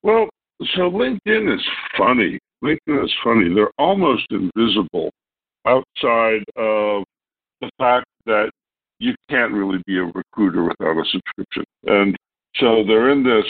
Well, 0.04 0.30
so 0.76 0.82
LinkedIn 0.82 1.54
is 1.54 1.62
funny. 1.98 2.38
LinkedIn 2.63 3.04
is 3.04 3.13
funny. 3.24 3.54
They're 3.54 3.72
almost 3.78 4.26
invisible 4.30 5.12
outside 5.66 6.44
of 6.58 7.04
the 7.62 7.70
fact 7.78 8.06
that 8.26 8.52
you 9.00 9.16
can't 9.30 9.54
really 9.54 9.82
be 9.88 9.98
a 9.98 10.04
recruiter 10.04 10.63
without 10.63 10.98
a 10.98 11.06
subscription. 11.10 11.63
And 11.86 12.16
so 12.56 12.84
they're 12.86 13.10
in 13.10 13.24
this 13.24 13.46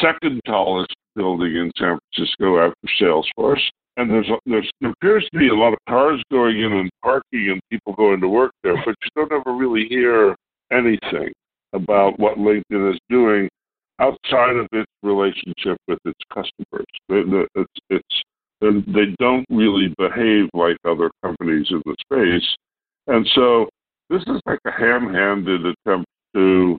second 0.00 0.40
tallest 0.46 0.94
building 1.14 1.56
in 1.56 1.70
San 1.76 1.98
Francisco 2.14 2.58
after 2.58 2.88
Salesforce. 3.00 3.62
And 3.96 4.10
there's, 4.10 4.26
there's 4.44 4.70
there 4.80 4.90
appears 4.90 5.26
to 5.32 5.38
be 5.38 5.48
a 5.48 5.54
lot 5.54 5.72
of 5.72 5.78
cars 5.88 6.22
going 6.30 6.60
in 6.60 6.72
and 6.72 6.90
parking 7.02 7.50
and 7.50 7.60
people 7.70 7.94
going 7.94 8.20
to 8.20 8.28
work 8.28 8.52
there, 8.62 8.76
but 8.84 8.94
you 9.02 9.08
don't 9.16 9.32
ever 9.32 9.56
really 9.56 9.86
hear 9.88 10.36
anything 10.70 11.32
about 11.72 12.18
what 12.18 12.36
LinkedIn 12.36 12.92
is 12.92 12.98
doing 13.08 13.48
outside 14.00 14.56
of 14.56 14.66
its 14.72 14.90
relationship 15.02 15.78
with 15.88 15.98
its 16.04 16.20
customers. 16.32 16.86
It's, 17.08 17.72
it's, 17.90 18.22
they 18.60 19.14
don't 19.18 19.46
really 19.50 19.94
behave 19.98 20.48
like 20.54 20.76
other 20.84 21.10
companies 21.22 21.66
in 21.70 21.82
the 21.84 21.96
space. 22.10 22.56
And 23.06 23.26
so 23.34 23.68
this 24.10 24.22
is 24.22 24.40
like 24.46 24.58
a 24.66 24.70
ham 24.70 25.12
handed 25.12 25.62
attempt 25.66 26.06
to 26.34 26.76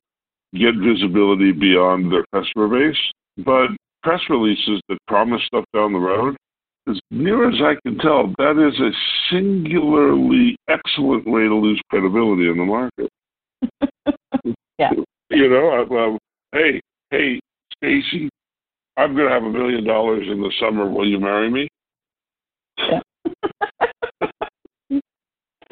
get 0.54 0.76
visibility 0.76 1.52
beyond 1.52 2.12
their 2.12 2.26
customer 2.34 2.68
base. 2.68 2.98
But 3.38 3.70
press 4.04 4.22
releases 4.30 4.82
that 4.90 4.98
promise 5.08 5.42
stuff 5.46 5.66
down 5.74 5.94
the 5.94 6.00
road, 6.00 6.36
as 6.90 7.00
near 7.12 7.50
as 7.50 7.62
I 7.62 7.76
can 7.86 7.98
tell, 8.00 8.34
that 8.38 8.58
is 8.58 8.80
a 8.80 8.92
singularly 9.30 10.56
excellent 10.70 11.28
way 11.28 11.42
to 11.42 11.56
lose 11.56 11.82
credibility 11.90 12.50
in 12.50 12.58
the 12.58 12.66
market. 12.66 13.10
yeah. 14.80 14.92
You 15.30 15.50
know, 15.50 15.86
um, 15.92 16.18
hey, 16.54 16.80
hey, 17.12 17.39
Stacey, 17.78 18.30
I'm 18.98 19.15
going 19.15 19.28
to 19.28 19.34
have 19.34 19.43
a 19.43 19.50
million 19.50 19.84
dollars 19.84 20.28
in 20.30 20.41
the 20.41 20.52
summer. 20.60 20.89
Will 20.89 21.08
you 21.08 21.20
marry 21.20 21.50
me? 21.50 21.67
Yeah. 22.78 23.00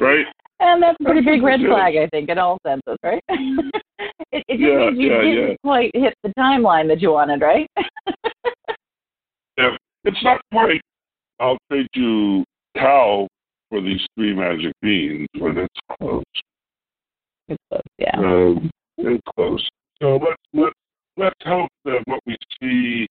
right? 0.00 0.26
And 0.60 0.82
that's 0.82 0.96
a 1.00 1.04
pretty 1.04 1.20
big 1.20 1.42
red 1.42 1.60
flag, 1.60 1.96
I 1.96 2.08
think, 2.08 2.28
in 2.28 2.38
all 2.38 2.58
senses, 2.66 2.96
right? 3.02 3.22
it, 3.28 3.70
it 4.32 4.44
just 4.48 4.60
Yeah, 4.60 4.78
means 4.78 4.98
you 4.98 5.10
yeah, 5.10 5.20
didn't 5.22 5.48
yeah. 5.50 5.54
quite 5.62 5.90
hit 5.94 6.14
the 6.22 6.32
timeline 6.38 6.88
that 6.88 7.00
you 7.00 7.12
wanted, 7.12 7.42
right? 7.42 7.68
Yeah, 9.58 9.76
it's 10.04 10.22
not 10.22 10.40
quite. 10.52 10.80
I'll 11.40 11.58
trade 11.70 11.88
you 11.94 12.44
cow 12.76 13.26
for 13.70 13.80
these 13.80 14.00
three 14.16 14.34
magic 14.34 14.72
beans, 14.82 15.26
but 15.38 15.56
it's 15.56 15.74
close. 15.98 16.22
it's 17.48 17.62
close, 17.70 17.82
yeah. 17.98 18.16
Um, 18.18 18.70
it's 18.98 19.22
close. 19.34 19.66
So 20.00 20.16
let's 20.16 20.42
let's 20.52 20.74
let's 21.16 21.34
hope 21.44 21.70
that 21.84 22.02
what 22.06 22.20
we 22.26 22.36
see. 22.60 23.06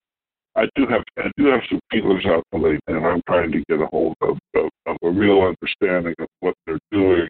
I 0.56 0.66
do 0.76 0.86
have 0.88 1.02
I 1.18 1.30
do 1.38 1.48
have 1.48 1.62
some 1.70 1.80
feelers 1.92 2.26
out 2.26 2.44
to 2.54 2.60
LinkedIn. 2.60 3.04
I'm 3.04 3.22
trying 3.28 3.52
to 3.52 3.64
get 3.70 3.82
a 3.82 3.88
hold 3.88 4.16
of, 4.22 4.38
of 4.56 4.70
of 4.86 4.98
a 5.04 5.10
real 5.10 5.42
understanding 5.42 6.16
of 6.20 6.28
what 6.40 6.54
they're 6.66 6.80
doing, 6.92 7.28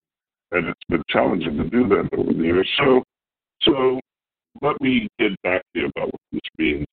and 0.51 0.67
it's 0.67 0.79
been 0.89 1.03
challenging 1.09 1.57
to 1.57 1.63
do 1.69 1.87
that 1.89 2.09
over 2.15 2.33
the 2.33 2.43
years. 2.43 2.69
So 2.77 3.03
so 3.61 3.99
let 4.61 4.79
me 4.79 5.07
get 5.19 5.31
back 5.43 5.61
to 5.73 5.81
you 5.81 5.91
about 5.95 6.07
what 6.07 6.21
this 6.31 6.41
means. 6.57 6.85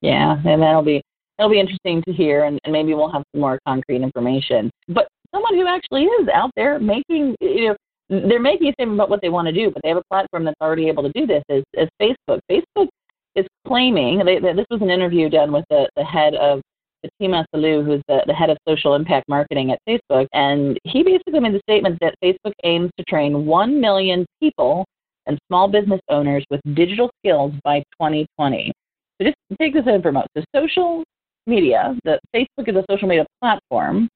Yeah, 0.00 0.36
and 0.44 0.60
that'll 0.62 0.82
be 0.82 1.02
that'll 1.38 1.50
be 1.50 1.60
interesting 1.60 2.02
to 2.02 2.12
hear, 2.12 2.44
and, 2.44 2.58
and 2.64 2.72
maybe 2.72 2.94
we'll 2.94 3.10
have 3.10 3.22
some 3.32 3.40
more 3.40 3.58
concrete 3.66 4.02
information. 4.02 4.70
But 4.88 5.08
someone 5.32 5.54
who 5.54 5.66
actually 5.66 6.04
is 6.04 6.28
out 6.34 6.50
there 6.56 6.78
making, 6.78 7.36
you 7.40 7.68
know, 7.68 7.76
they're 8.08 8.40
making 8.40 8.68
a 8.68 8.72
statement 8.72 8.96
about 8.96 9.10
what 9.10 9.20
they 9.20 9.28
want 9.28 9.46
to 9.46 9.52
do, 9.52 9.70
but 9.70 9.82
they 9.82 9.88
have 9.88 9.98
a 9.98 10.04
platform 10.10 10.44
that's 10.44 10.60
already 10.60 10.88
able 10.88 11.02
to 11.02 11.12
do 11.12 11.26
this. 11.26 11.42
Is, 11.48 11.64
is 11.74 11.88
Facebook? 12.00 12.40
Facebook 12.50 12.88
is 13.34 13.46
claiming 13.66 14.18
they, 14.24 14.38
they, 14.38 14.52
this 14.52 14.66
was 14.70 14.80
an 14.82 14.90
interview 14.90 15.28
done 15.28 15.52
with 15.52 15.64
the, 15.70 15.88
the 15.96 16.04
head 16.04 16.34
of 16.34 16.60
Fatima 17.02 17.46
Salou, 17.54 17.84
who's 17.84 18.02
the, 18.08 18.22
the 18.26 18.32
head 18.32 18.50
of 18.50 18.56
social 18.66 18.94
impact 18.94 19.28
marketing 19.28 19.70
at 19.70 19.78
Facebook, 19.88 20.26
and 20.32 20.78
he 20.84 21.02
basically 21.02 21.40
made 21.40 21.54
the 21.54 21.60
statement 21.68 21.98
that 22.00 22.14
Facebook 22.22 22.52
aims 22.64 22.90
to 22.98 23.04
train 23.04 23.46
1 23.46 23.80
million 23.80 24.24
people 24.40 24.84
and 25.26 25.38
small 25.48 25.68
business 25.68 26.00
owners 26.08 26.44
with 26.50 26.60
digital 26.74 27.10
skills 27.20 27.52
by 27.64 27.80
2020. 28.00 28.72
So 29.20 29.26
just 29.26 29.36
take 29.58 29.74
this 29.74 29.84
in 29.86 30.02
for 30.02 30.08
a 30.08 30.12
moment. 30.12 30.30
So 30.36 30.44
social 30.54 31.04
media, 31.46 31.96
the 32.04 32.18
Facebook 32.34 32.68
is 32.68 32.76
a 32.76 32.84
social 32.90 33.08
media 33.08 33.26
platform. 33.40 34.08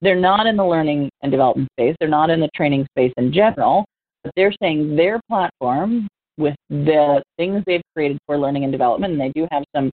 They're 0.00 0.16
not 0.16 0.46
in 0.46 0.56
the 0.56 0.64
learning 0.64 1.10
and 1.22 1.32
development 1.32 1.68
space. 1.78 1.96
They're 1.98 2.08
not 2.08 2.30
in 2.30 2.40
the 2.40 2.50
training 2.54 2.86
space 2.92 3.12
in 3.16 3.32
general, 3.32 3.84
but 4.22 4.32
they're 4.36 4.54
saying 4.62 4.96
their 4.96 5.20
platform 5.28 6.08
with 6.36 6.54
the 6.70 7.22
things 7.36 7.62
they've 7.66 7.82
created 7.94 8.18
for 8.26 8.38
learning 8.38 8.62
and 8.62 8.72
development, 8.72 9.12
and 9.12 9.20
they 9.20 9.32
do 9.34 9.46
have 9.50 9.64
some 9.74 9.90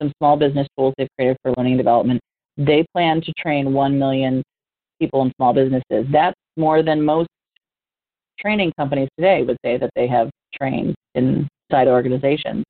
some 0.00 0.12
small 0.18 0.36
business 0.36 0.68
tools 0.76 0.92
they've 0.98 1.08
created 1.16 1.38
for 1.42 1.54
learning 1.56 1.72
and 1.72 1.78
development. 1.78 2.20
They 2.58 2.84
plan 2.92 3.22
to 3.22 3.32
train 3.38 3.72
one 3.72 3.98
million 3.98 4.42
people 5.00 5.22
in 5.22 5.32
small 5.36 5.54
businesses. 5.54 6.06
That's 6.12 6.36
more 6.58 6.82
than 6.82 7.02
most 7.02 7.28
training 8.38 8.72
companies 8.78 9.08
today 9.18 9.42
would 9.42 9.56
say 9.64 9.78
that 9.78 9.90
they 9.96 10.06
have 10.06 10.30
trained 10.54 10.94
inside 11.14 11.88
organizations. 11.88 12.64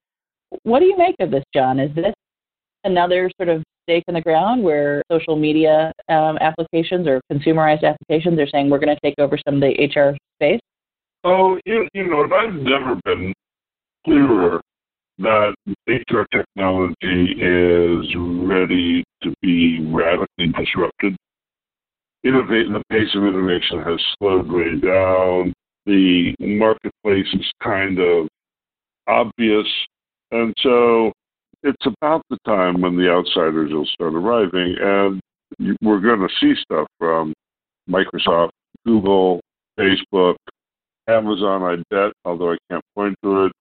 What 0.62 0.78
do 0.78 0.86
you 0.86 0.96
make 0.96 1.16
of 1.18 1.32
this, 1.32 1.44
John? 1.52 1.80
Is 1.80 1.94
this 1.94 2.14
another 2.86 3.30
sort 3.36 3.48
of 3.48 3.62
stake 3.82 4.04
in 4.08 4.14
the 4.14 4.20
ground 4.20 4.62
where 4.62 5.02
social 5.10 5.36
media 5.36 5.92
um, 6.08 6.38
applications 6.40 7.06
or 7.06 7.20
consumerized 7.32 7.84
applications 7.84 8.38
are 8.38 8.48
saying 8.48 8.70
we're 8.70 8.78
going 8.78 8.94
to 8.94 9.00
take 9.02 9.18
over 9.18 9.38
some 9.46 9.56
of 9.56 9.60
the 9.60 9.74
HR 9.94 10.16
space? 10.36 10.60
Oh, 11.24 11.58
you, 11.64 11.88
you 11.92 12.08
know, 12.08 12.22
I've 12.22 12.54
never 12.54 12.98
been 13.04 13.32
clearer 14.04 14.60
that 15.18 15.54
HR 15.88 16.22
technology 16.32 17.32
is 17.40 18.14
ready 18.46 19.04
to 19.22 19.34
be 19.42 19.80
radically 19.90 20.48
disrupted. 20.58 21.16
Innovate, 22.24 22.66
the 22.68 22.82
pace 22.90 23.08
of 23.14 23.24
innovation 23.24 23.82
has 23.82 24.00
slowed 24.18 24.50
way 24.50 24.78
down. 24.80 25.52
The 25.86 26.34
marketplace 26.40 27.26
is 27.32 27.50
kind 27.62 27.98
of 27.98 28.28
obvious. 29.06 29.66
And 30.32 30.52
so 30.58 31.12
it's 31.66 31.86
about 31.86 32.22
the 32.30 32.38
time 32.46 32.80
when 32.80 32.96
the 32.96 33.10
outsiders 33.10 33.72
will 33.72 33.86
start 33.86 34.14
arriving. 34.14 34.76
And 34.80 35.20
we're 35.82 36.00
going 36.00 36.20
to 36.20 36.28
see 36.40 36.54
stuff 36.62 36.86
from 36.98 37.32
Microsoft, 37.90 38.50
Google, 38.86 39.40
Facebook, 39.78 40.36
Amazon, 41.08 41.62
I 41.62 41.76
bet, 41.90 42.12
although 42.24 42.52
I 42.52 42.56
can't 42.70 42.84
point 42.94 43.16
to 43.22 43.46
it. 43.46 43.52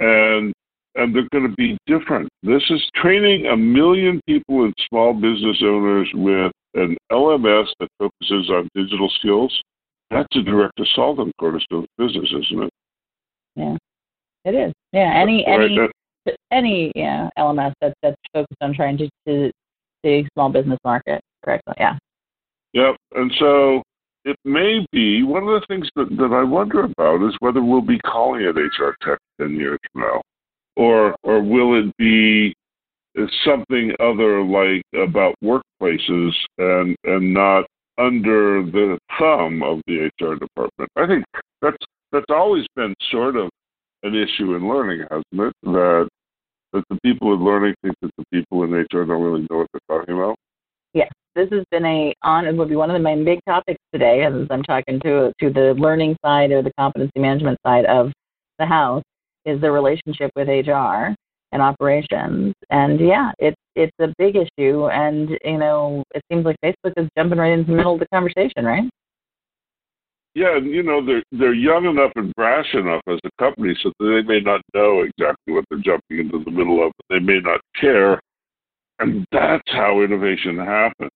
And 0.00 0.52
and 0.96 1.14
they're 1.14 1.28
going 1.32 1.50
to 1.50 1.56
be 1.56 1.76
different. 1.88 2.28
This 2.44 2.62
is 2.70 2.80
training 2.94 3.46
a 3.46 3.56
million 3.56 4.20
people 4.26 4.64
and 4.64 4.72
small 4.88 5.12
business 5.12 5.60
owners 5.60 6.08
with 6.14 6.52
an 6.74 6.96
LMS 7.10 7.66
that 7.80 7.88
focuses 7.98 8.48
on 8.50 8.68
digital 8.76 9.10
skills. 9.18 9.52
That's 10.10 10.36
a 10.36 10.42
direct 10.42 10.78
assault 10.78 11.18
on 11.18 11.32
Cornerstone's 11.40 11.88
business, 11.98 12.32
isn't 12.32 12.62
it? 12.62 12.70
Yeah, 13.56 13.76
it 14.44 14.54
is. 14.54 14.72
Yeah, 14.92 15.12
any 15.20 15.44
Right, 15.48 15.62
any 15.62 15.88
that- 16.26 16.36
any 16.50 16.92
LMS 17.38 17.72
that's 17.80 17.94
that's 18.02 18.16
focused 18.32 18.60
on 18.60 18.74
trying 18.74 18.96
to 18.98 19.08
to 19.26 19.50
the 20.02 20.24
small 20.34 20.50
business 20.50 20.78
market 20.84 21.20
correctly. 21.44 21.74
Yeah. 21.78 21.98
Yep. 22.74 22.96
And 23.14 23.32
so 23.38 23.82
it 24.24 24.36
may 24.44 24.84
be 24.92 25.22
one 25.22 25.42
of 25.42 25.60
the 25.60 25.66
things 25.66 25.88
that, 25.96 26.08
that 26.16 26.32
I 26.32 26.42
wonder 26.42 26.84
about 26.84 27.26
is 27.26 27.34
whether 27.40 27.62
we'll 27.62 27.80
be 27.80 27.98
calling 28.00 28.42
it 28.42 28.56
HR 28.56 28.96
Tech 29.02 29.18
10 29.40 29.54
years 29.54 29.78
from 29.92 30.02
now. 30.02 30.22
Or, 30.76 31.14
or 31.22 31.42
will 31.42 31.78
it 31.78 31.96
be 31.98 32.54
something 33.44 33.92
other 34.00 34.42
like 34.42 34.82
about 34.94 35.34
workplaces 35.42 36.32
and, 36.58 36.96
and 37.04 37.32
not 37.32 37.64
under 37.96 38.64
the 38.64 38.98
thumb 39.18 39.62
of 39.62 39.80
the 39.86 40.10
HR 40.20 40.34
department? 40.34 40.90
I 40.96 41.06
think 41.06 41.24
that's, 41.62 41.76
that's 42.10 42.26
always 42.30 42.66
been 42.74 42.94
sort 43.10 43.36
of 43.36 43.50
an 44.14 44.22
issue 44.22 44.54
in 44.54 44.68
learning, 44.68 45.00
hasn't 45.10 45.24
it? 45.32 45.52
That, 45.62 46.08
that 46.72 46.84
the 46.90 46.98
people 47.02 47.34
in 47.34 47.44
learning 47.44 47.74
think 47.82 47.94
that 48.02 48.10
the 48.16 48.24
people 48.32 48.64
in 48.64 48.72
HR 48.72 49.04
don't 49.04 49.22
really 49.22 49.46
know 49.50 49.58
what 49.58 49.66
they're 49.72 49.98
talking 49.98 50.14
about. 50.14 50.36
Yes, 50.92 51.10
this 51.34 51.48
has 51.50 51.64
been 51.70 51.84
a 51.84 52.14
on 52.22 52.46
it 52.46 52.52
will 52.52 52.66
be 52.66 52.76
one 52.76 52.90
of 52.90 52.94
the 52.94 53.02
main 53.02 53.24
big 53.24 53.40
topics 53.46 53.80
today 53.92 54.22
as 54.22 54.32
I'm 54.50 54.62
talking 54.62 55.00
to 55.00 55.32
to 55.40 55.52
the 55.52 55.74
learning 55.76 56.16
side 56.24 56.52
or 56.52 56.62
the 56.62 56.72
competency 56.78 57.18
management 57.18 57.58
side 57.66 57.84
of 57.86 58.12
the 58.58 58.66
house 58.66 59.02
is 59.44 59.60
the 59.60 59.70
relationship 59.70 60.30
with 60.36 60.48
HR 60.48 61.14
and 61.52 61.62
operations. 61.62 62.54
And 62.70 63.00
yeah, 63.00 63.32
it's 63.38 63.56
it's 63.74 63.96
a 64.00 64.14
big 64.18 64.36
issue 64.36 64.88
and 64.88 65.30
you 65.44 65.58
know, 65.58 66.04
it 66.14 66.22
seems 66.30 66.44
like 66.44 66.56
Facebook 66.64 66.92
is 66.96 67.08
jumping 67.16 67.38
right 67.38 67.52
into 67.52 67.70
the 67.70 67.76
middle 67.76 67.94
of 67.94 68.00
the 68.00 68.08
conversation, 68.12 68.64
right? 68.64 68.88
Yeah, 70.34 70.56
and 70.56 70.66
you 70.66 70.82
know 70.82 71.04
they're 71.04 71.22
they're 71.30 71.54
young 71.54 71.84
enough 71.86 72.10
and 72.16 72.34
brash 72.34 72.66
enough 72.74 73.02
as 73.08 73.20
a 73.24 73.30
company, 73.38 73.74
so 73.82 73.92
they 74.00 74.22
may 74.22 74.40
not 74.40 74.60
know 74.74 75.02
exactly 75.02 75.54
what 75.54 75.64
they're 75.70 75.78
jumping 75.78 76.18
into 76.18 76.42
the 76.44 76.50
middle 76.50 76.84
of. 76.84 76.92
They 77.08 77.20
may 77.20 77.38
not 77.40 77.60
care, 77.80 78.20
and 78.98 79.24
that's 79.30 79.62
how 79.66 80.02
innovation 80.02 80.58
happens. 80.58 81.10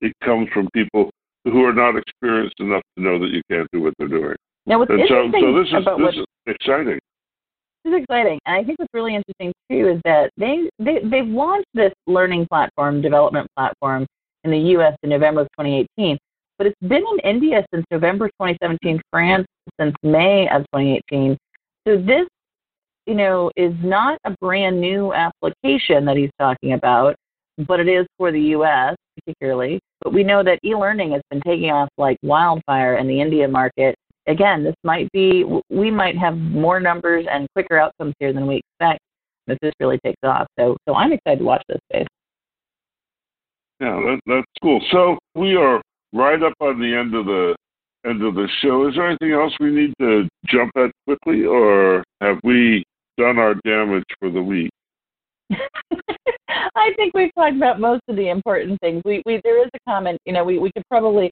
It 0.00 0.12
comes 0.24 0.48
from 0.54 0.68
people 0.72 1.10
who 1.44 1.64
are 1.64 1.74
not 1.74 1.96
experienced 1.96 2.58
enough 2.60 2.82
to 2.96 3.04
know 3.04 3.18
that 3.18 3.28
you 3.28 3.42
can't 3.50 3.68
do 3.72 3.82
what 3.82 3.92
they're 3.98 4.08
doing. 4.08 4.36
Now 4.66 4.78
what's 4.78 4.90
And 4.90 5.02
so, 5.06 5.24
interesting 5.24 5.42
so 5.42 5.58
this 5.58 5.68
is 5.68 5.74
about 5.82 5.98
this 5.98 6.04
what 6.06 6.14
is 6.14 6.26
exciting. 6.46 6.98
This 7.84 7.92
is 7.92 8.00
exciting. 8.02 8.38
And 8.46 8.56
I 8.56 8.64
think 8.64 8.78
what's 8.78 8.94
really 8.94 9.14
interesting 9.14 9.52
too 9.70 9.88
is 9.88 10.00
that 10.04 10.30
they, 10.38 10.70
they 10.78 11.00
they've 11.04 11.28
launched 11.28 11.68
this 11.74 11.92
learning 12.06 12.46
platform, 12.46 13.02
development 13.02 13.48
platform 13.54 14.06
in 14.44 14.50
the 14.50 14.58
US 14.78 14.96
in 15.02 15.10
November 15.10 15.42
of 15.42 15.48
2018, 15.58 16.16
but 16.58 16.66
it's 16.66 16.80
been 16.80 17.02
in 17.12 17.18
India 17.20 17.64
since 17.72 17.84
November 17.90 18.28
2017, 18.40 19.00
France 19.10 19.46
since 19.80 19.94
May 20.02 20.48
of 20.48 20.62
2018. 20.74 21.36
So 21.86 21.96
this, 21.96 22.26
you 23.06 23.14
know, 23.14 23.50
is 23.56 23.74
not 23.82 24.18
a 24.24 24.34
brand 24.40 24.80
new 24.80 25.12
application 25.12 26.04
that 26.04 26.16
he's 26.16 26.30
talking 26.38 26.72
about, 26.72 27.16
but 27.66 27.80
it 27.80 27.88
is 27.88 28.06
for 28.16 28.32
the 28.32 28.40
US 28.40 28.94
particularly. 29.16 29.80
But 30.02 30.12
we 30.12 30.24
know 30.24 30.42
that 30.42 30.58
e-learning 30.64 31.12
has 31.12 31.22
been 31.30 31.40
taking 31.42 31.70
off 31.70 31.88
like 31.98 32.16
wildfire 32.22 32.96
in 32.96 33.06
the 33.06 33.20
India 33.20 33.46
market 33.46 33.94
again, 34.26 34.64
this 34.64 34.74
might 34.82 35.10
be, 35.12 35.44
we 35.70 35.90
might 35.90 36.16
have 36.16 36.36
more 36.36 36.80
numbers 36.80 37.26
and 37.30 37.46
quicker 37.54 37.78
outcomes 37.78 38.14
here 38.18 38.32
than 38.32 38.46
we 38.46 38.56
expect 38.56 39.00
if 39.46 39.58
this 39.60 39.72
really 39.80 39.98
takes 40.04 40.18
off. 40.22 40.46
So, 40.58 40.76
so 40.88 40.94
I'm 40.94 41.12
excited 41.12 41.40
to 41.40 41.44
watch 41.44 41.62
this 41.68 41.78
space. 41.92 42.06
Yeah, 43.80 44.00
that, 44.00 44.20
that's 44.26 44.46
cool. 44.62 44.80
So 44.90 45.18
we 45.34 45.56
are 45.56 45.82
right 46.14 46.42
up 46.42 46.54
on 46.60 46.80
the 46.80 46.94
end 46.94 47.14
of 47.14 47.26
the 47.26 47.54
end 48.06 48.22
of 48.22 48.34
the 48.34 48.48
show. 48.62 48.88
Is 48.88 48.94
there 48.94 49.08
anything 49.08 49.32
else 49.32 49.52
we 49.60 49.70
need 49.70 49.92
to 50.00 50.28
jump 50.46 50.70
at 50.76 50.90
quickly, 51.06 51.44
or 51.44 52.04
have 52.20 52.38
we 52.44 52.84
done 53.18 53.38
our 53.38 53.54
damage 53.64 54.04
for 54.18 54.30
the 54.30 54.42
week? 54.42 54.70
I 56.76 56.92
think 56.96 57.14
we've 57.14 57.34
talked 57.34 57.56
about 57.56 57.80
most 57.80 58.02
of 58.08 58.16
the 58.16 58.28
important 58.28 58.80
things. 58.80 59.02
We, 59.04 59.22
we 59.26 59.40
there 59.44 59.62
is 59.62 59.70
a 59.74 59.78
comment, 59.90 60.18
you 60.24 60.32
know, 60.32 60.44
we, 60.44 60.58
we 60.58 60.70
could 60.72 60.84
probably 60.90 61.30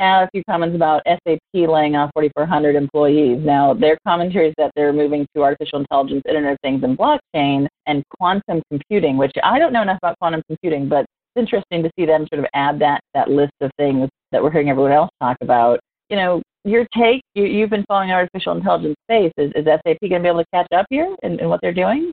add 0.00 0.24
a 0.24 0.30
few 0.30 0.42
comments 0.48 0.76
about 0.76 1.02
SAP 1.06 1.40
laying 1.54 1.96
off 1.96 2.10
4,400 2.14 2.76
employees. 2.76 3.38
Now, 3.44 3.74
their 3.74 3.98
commentary 4.06 4.48
is 4.48 4.54
that 4.56 4.70
they're 4.76 4.92
moving 4.92 5.26
to 5.34 5.42
artificial 5.42 5.80
intelligence, 5.80 6.22
Internet 6.26 6.52
of 6.52 6.58
Things, 6.62 6.82
and 6.84 6.96
blockchain 6.96 7.66
and 7.86 8.04
quantum 8.16 8.62
computing, 8.70 9.16
which 9.16 9.32
I 9.42 9.58
don't 9.58 9.72
know 9.72 9.82
enough 9.82 9.98
about 10.02 10.18
quantum 10.20 10.42
computing, 10.46 10.88
but 10.88 11.00
it's 11.00 11.40
interesting 11.40 11.82
to 11.82 11.90
see 11.98 12.06
them 12.06 12.26
sort 12.32 12.40
of 12.40 12.46
add 12.54 12.78
that 12.80 13.00
that 13.14 13.28
list 13.28 13.52
of 13.60 13.70
things 13.76 14.08
that 14.32 14.42
we're 14.42 14.50
hearing 14.50 14.70
everyone 14.70 14.92
else 14.92 15.10
talk 15.20 15.36
about. 15.40 15.80
You 16.10 16.16
know, 16.16 16.42
your 16.64 16.86
take, 16.96 17.22
you, 17.34 17.44
you've 17.44 17.70
been 17.70 17.84
following 17.88 18.10
artificial 18.10 18.56
intelligence 18.56 18.96
space. 19.04 19.32
Is, 19.36 19.52
is 19.54 19.64
SAP 19.64 20.00
going 20.00 20.12
to 20.12 20.20
be 20.20 20.28
able 20.28 20.42
to 20.42 20.50
catch 20.52 20.68
up 20.72 20.86
here 20.90 21.14
in, 21.22 21.40
in 21.40 21.48
what 21.48 21.60
they're 21.62 21.74
doing? 21.74 22.10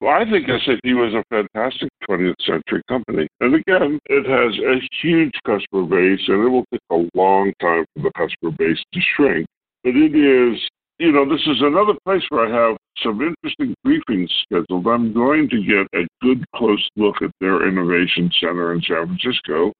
Well, 0.00 0.12
I 0.12 0.30
think 0.30 0.46
SAP 0.46 0.84
was 0.84 1.14
a 1.14 1.24
fantastic 1.30 1.88
20th 2.08 2.34
century 2.44 2.82
company. 2.88 3.26
And 3.40 3.54
again, 3.54 3.98
it 4.06 4.26
has 4.26 4.58
a 4.58 4.76
huge 5.00 5.32
customer 5.46 5.84
base, 5.84 6.20
and 6.28 6.44
it 6.44 6.48
will 6.48 6.64
take 6.70 6.82
a 6.90 7.08
long 7.16 7.52
time 7.60 7.84
for 7.94 8.02
the 8.02 8.12
customer 8.16 8.52
base 8.58 8.82
to 8.92 9.00
shrink. 9.16 9.46
But 9.82 9.96
it 9.96 10.14
is, 10.14 10.60
you 10.98 11.12
know, 11.12 11.24
this 11.24 11.40
is 11.46 11.62
another 11.62 11.94
place 12.04 12.22
where 12.28 12.46
I 12.46 12.68
have 12.68 12.76
some 13.02 13.20
interesting 13.22 13.74
briefings 13.86 14.28
scheduled. 14.42 14.86
I'm 14.86 15.12
going 15.12 15.48
to 15.48 15.62
get 15.62 15.86
a 15.98 16.06
good 16.20 16.44
close 16.54 16.86
look 16.96 17.22
at 17.22 17.30
their 17.40 17.66
innovation 17.66 18.30
center 18.40 18.74
in 18.74 18.82
San 18.82 19.06
Francisco. 19.06 19.72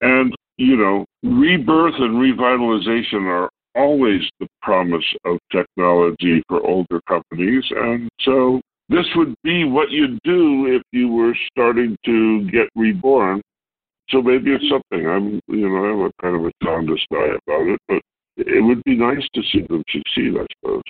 And, 0.00 0.34
you 0.56 0.76
know, 0.76 1.04
rebirth 1.22 1.94
and 1.98 2.14
revitalization 2.16 3.26
are 3.26 3.50
always 3.74 4.22
the 4.40 4.46
promise 4.62 5.04
of 5.24 5.38
technology 5.52 6.42
for 6.48 6.66
older 6.66 7.00
companies. 7.06 7.64
And 7.70 8.08
so 8.22 8.60
this 8.88 9.06
would 9.16 9.34
be 9.42 9.64
what 9.64 9.90
you'd 9.90 10.18
do 10.24 10.66
if 10.74 10.82
you 10.92 11.08
were 11.08 11.36
starting 11.50 11.96
to 12.06 12.50
get 12.50 12.68
reborn. 12.74 13.42
So 14.10 14.22
maybe 14.22 14.52
it's 14.52 14.68
something. 14.68 15.06
I'm, 15.06 15.40
you 15.48 15.68
know, 15.68 15.84
I'm 15.84 16.00
a 16.06 16.10
kind 16.22 16.36
of 16.36 16.46
a 16.46 16.52
jaundiced 16.62 17.06
guy 17.12 17.26
about 17.26 17.66
it, 17.66 17.80
but 17.88 18.00
it 18.36 18.64
would 18.64 18.82
be 18.84 18.96
nice 18.96 19.26
to 19.34 19.42
see 19.52 19.66
them 19.68 19.82
succeed, 19.90 20.34
I 20.38 20.46
suppose. 20.60 20.82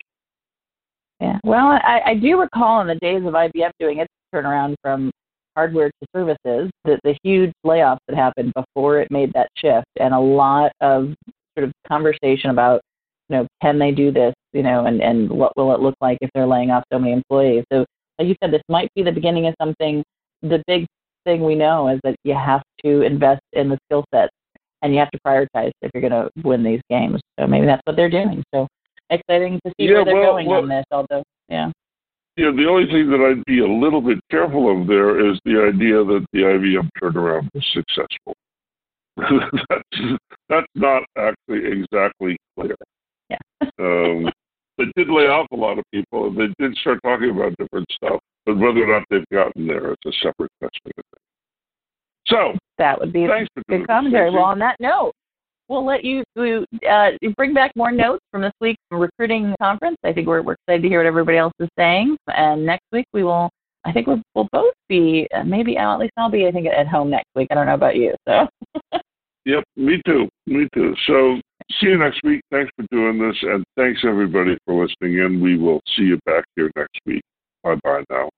Yeah. 1.20 1.38
Well, 1.44 1.68
I, 1.68 2.00
I 2.06 2.14
do 2.14 2.38
recall 2.38 2.82
in 2.82 2.88
the 2.88 2.96
days 2.96 3.22
of 3.24 3.32
IBM 3.32 3.70
doing 3.80 4.00
its 4.00 4.12
turnaround 4.34 4.74
from 4.82 5.10
hardware 5.56 5.88
to 5.88 6.06
services, 6.14 6.70
the, 6.84 6.98
the 7.02 7.16
huge 7.22 7.52
layoffs 7.64 7.98
that 8.08 8.16
happened 8.16 8.52
before 8.54 9.00
it 9.00 9.10
made 9.10 9.32
that 9.32 9.48
shift, 9.56 9.86
and 9.98 10.14
a 10.14 10.20
lot 10.20 10.70
of 10.80 11.14
sort 11.56 11.66
of 11.66 11.72
conversation 11.88 12.50
about 12.50 12.80
you 13.28 13.36
know, 13.36 13.46
can 13.60 13.78
they 13.78 13.90
do 13.90 14.12
this, 14.12 14.34
you 14.52 14.62
know, 14.62 14.86
and, 14.86 15.00
and 15.02 15.28
what 15.28 15.56
will 15.56 15.74
it 15.74 15.80
look 15.80 15.96
like 16.00 16.18
if 16.20 16.30
they're 16.34 16.46
laying 16.46 16.70
off 16.70 16.84
so 16.92 16.98
many 16.98 17.12
employees? 17.12 17.64
So, 17.72 17.84
like 18.18 18.28
you 18.28 18.36
said, 18.42 18.52
this 18.52 18.62
might 18.68 18.88
be 18.94 19.02
the 19.02 19.12
beginning 19.12 19.46
of 19.46 19.54
something. 19.60 20.02
The 20.42 20.62
big 20.66 20.86
thing 21.24 21.42
we 21.42 21.54
know 21.54 21.88
is 21.88 22.00
that 22.04 22.14
you 22.22 22.34
have 22.34 22.62
to 22.84 23.02
invest 23.02 23.42
in 23.52 23.68
the 23.68 23.78
skill 23.86 24.04
sets 24.14 24.32
and 24.82 24.92
you 24.92 25.00
have 25.00 25.10
to 25.10 25.18
prioritize 25.26 25.72
if 25.82 25.90
you're 25.92 26.08
going 26.08 26.12
to 26.12 26.30
win 26.44 26.62
these 26.62 26.80
games. 26.88 27.20
So 27.38 27.46
maybe 27.46 27.66
that's 27.66 27.82
what 27.84 27.96
they're 27.96 28.10
doing. 28.10 28.42
So 28.54 28.68
exciting 29.10 29.60
to 29.66 29.72
see 29.72 29.86
yeah, 29.86 29.94
where 29.94 30.04
they're 30.04 30.14
well, 30.14 30.32
going 30.32 30.46
well, 30.46 30.62
on 30.62 30.68
this, 30.68 30.84
although, 30.90 31.24
yeah. 31.48 31.70
Yeah, 32.36 32.50
the 32.54 32.66
only 32.68 32.86
thing 32.86 33.08
that 33.10 33.20
I'd 33.20 33.44
be 33.46 33.60
a 33.60 33.66
little 33.66 34.02
bit 34.02 34.18
careful 34.30 34.70
of 34.70 34.86
there 34.86 35.30
is 35.30 35.38
the 35.46 35.72
idea 35.72 36.04
that 36.04 36.26
the 36.32 36.40
IBM 36.40 36.88
turnaround 37.00 37.48
was 37.54 37.64
successful. 37.72 38.34
that's, 39.16 40.18
that's 40.50 40.66
not 40.74 41.02
actually 41.16 41.80
exactly 41.80 42.36
clear. 42.58 42.76
Yeah. 43.30 43.38
um, 43.78 44.30
they 44.76 44.84
did 44.96 45.08
lay 45.08 45.24
off 45.28 45.46
a 45.50 45.56
lot 45.56 45.78
of 45.78 45.84
people, 45.92 46.26
and 46.26 46.36
they 46.36 46.52
did 46.58 46.76
start 46.76 46.98
talking 47.02 47.30
about 47.30 47.54
different 47.58 47.86
stuff. 47.92 48.20
But 48.44 48.58
whether 48.58 48.84
or 48.84 48.98
not 48.98 49.04
they've 49.10 49.24
gotten 49.32 49.66
there 49.66 49.92
is 49.92 49.96
a 50.04 50.12
separate 50.22 50.52
question. 50.60 50.92
So 52.26 52.58
that 52.78 53.00
would 53.00 53.12
be 53.12 53.24
a 53.24 53.46
good 53.68 53.86
commentary. 53.86 54.30
Well, 54.30 54.44
on 54.44 54.58
that 54.58 54.76
note, 54.78 55.12
we'll 55.68 55.84
let 55.84 56.04
you 56.04 56.22
uh, 56.88 57.10
bring 57.36 57.54
back 57.54 57.72
more 57.76 57.92
notes 57.92 58.24
from 58.30 58.42
this 58.42 58.52
week's 58.60 58.82
recruiting 58.90 59.54
conference. 59.60 59.96
I 60.04 60.12
think 60.12 60.26
we're, 60.26 60.42
we're 60.42 60.54
excited 60.54 60.82
to 60.82 60.88
hear 60.88 61.00
what 61.00 61.06
everybody 61.06 61.38
else 61.38 61.52
is 61.60 61.68
saying. 61.78 62.16
And 62.28 62.64
next 62.64 62.84
week 62.92 63.06
we 63.12 63.24
will, 63.24 63.50
I 63.84 63.92
think 63.92 64.06
we'll, 64.06 64.22
we'll 64.34 64.48
both 64.52 64.74
be, 64.88 65.28
uh, 65.34 65.44
maybe 65.44 65.76
at 65.76 65.96
least 65.96 66.12
I'll 66.16 66.30
be, 66.30 66.46
I 66.46 66.52
think, 66.52 66.66
at 66.66 66.88
home 66.88 67.10
next 67.10 67.28
week. 67.34 67.48
I 67.50 67.54
don't 67.54 67.66
know 67.66 67.74
about 67.74 67.96
you. 67.96 68.14
So. 68.28 68.46
yep, 69.44 69.64
me 69.76 70.00
too. 70.06 70.28
Me 70.46 70.68
too. 70.74 70.94
So 71.06 71.40
see 71.80 71.88
you 71.88 71.98
next 71.98 72.20
week. 72.24 72.40
Thanks 72.50 72.70
for 72.76 72.86
doing 72.90 73.18
this. 73.18 73.36
And 73.42 73.64
thanks 73.76 74.00
everybody 74.06 74.56
for 74.64 74.86
listening 74.86 75.18
in. 75.18 75.40
We 75.40 75.58
will 75.58 75.80
see 75.96 76.04
you 76.04 76.18
back 76.26 76.44
here 76.56 76.70
next 76.76 76.98
week. 77.06 77.22
Bye 77.62 77.76
bye 77.82 78.04
now. 78.10 78.28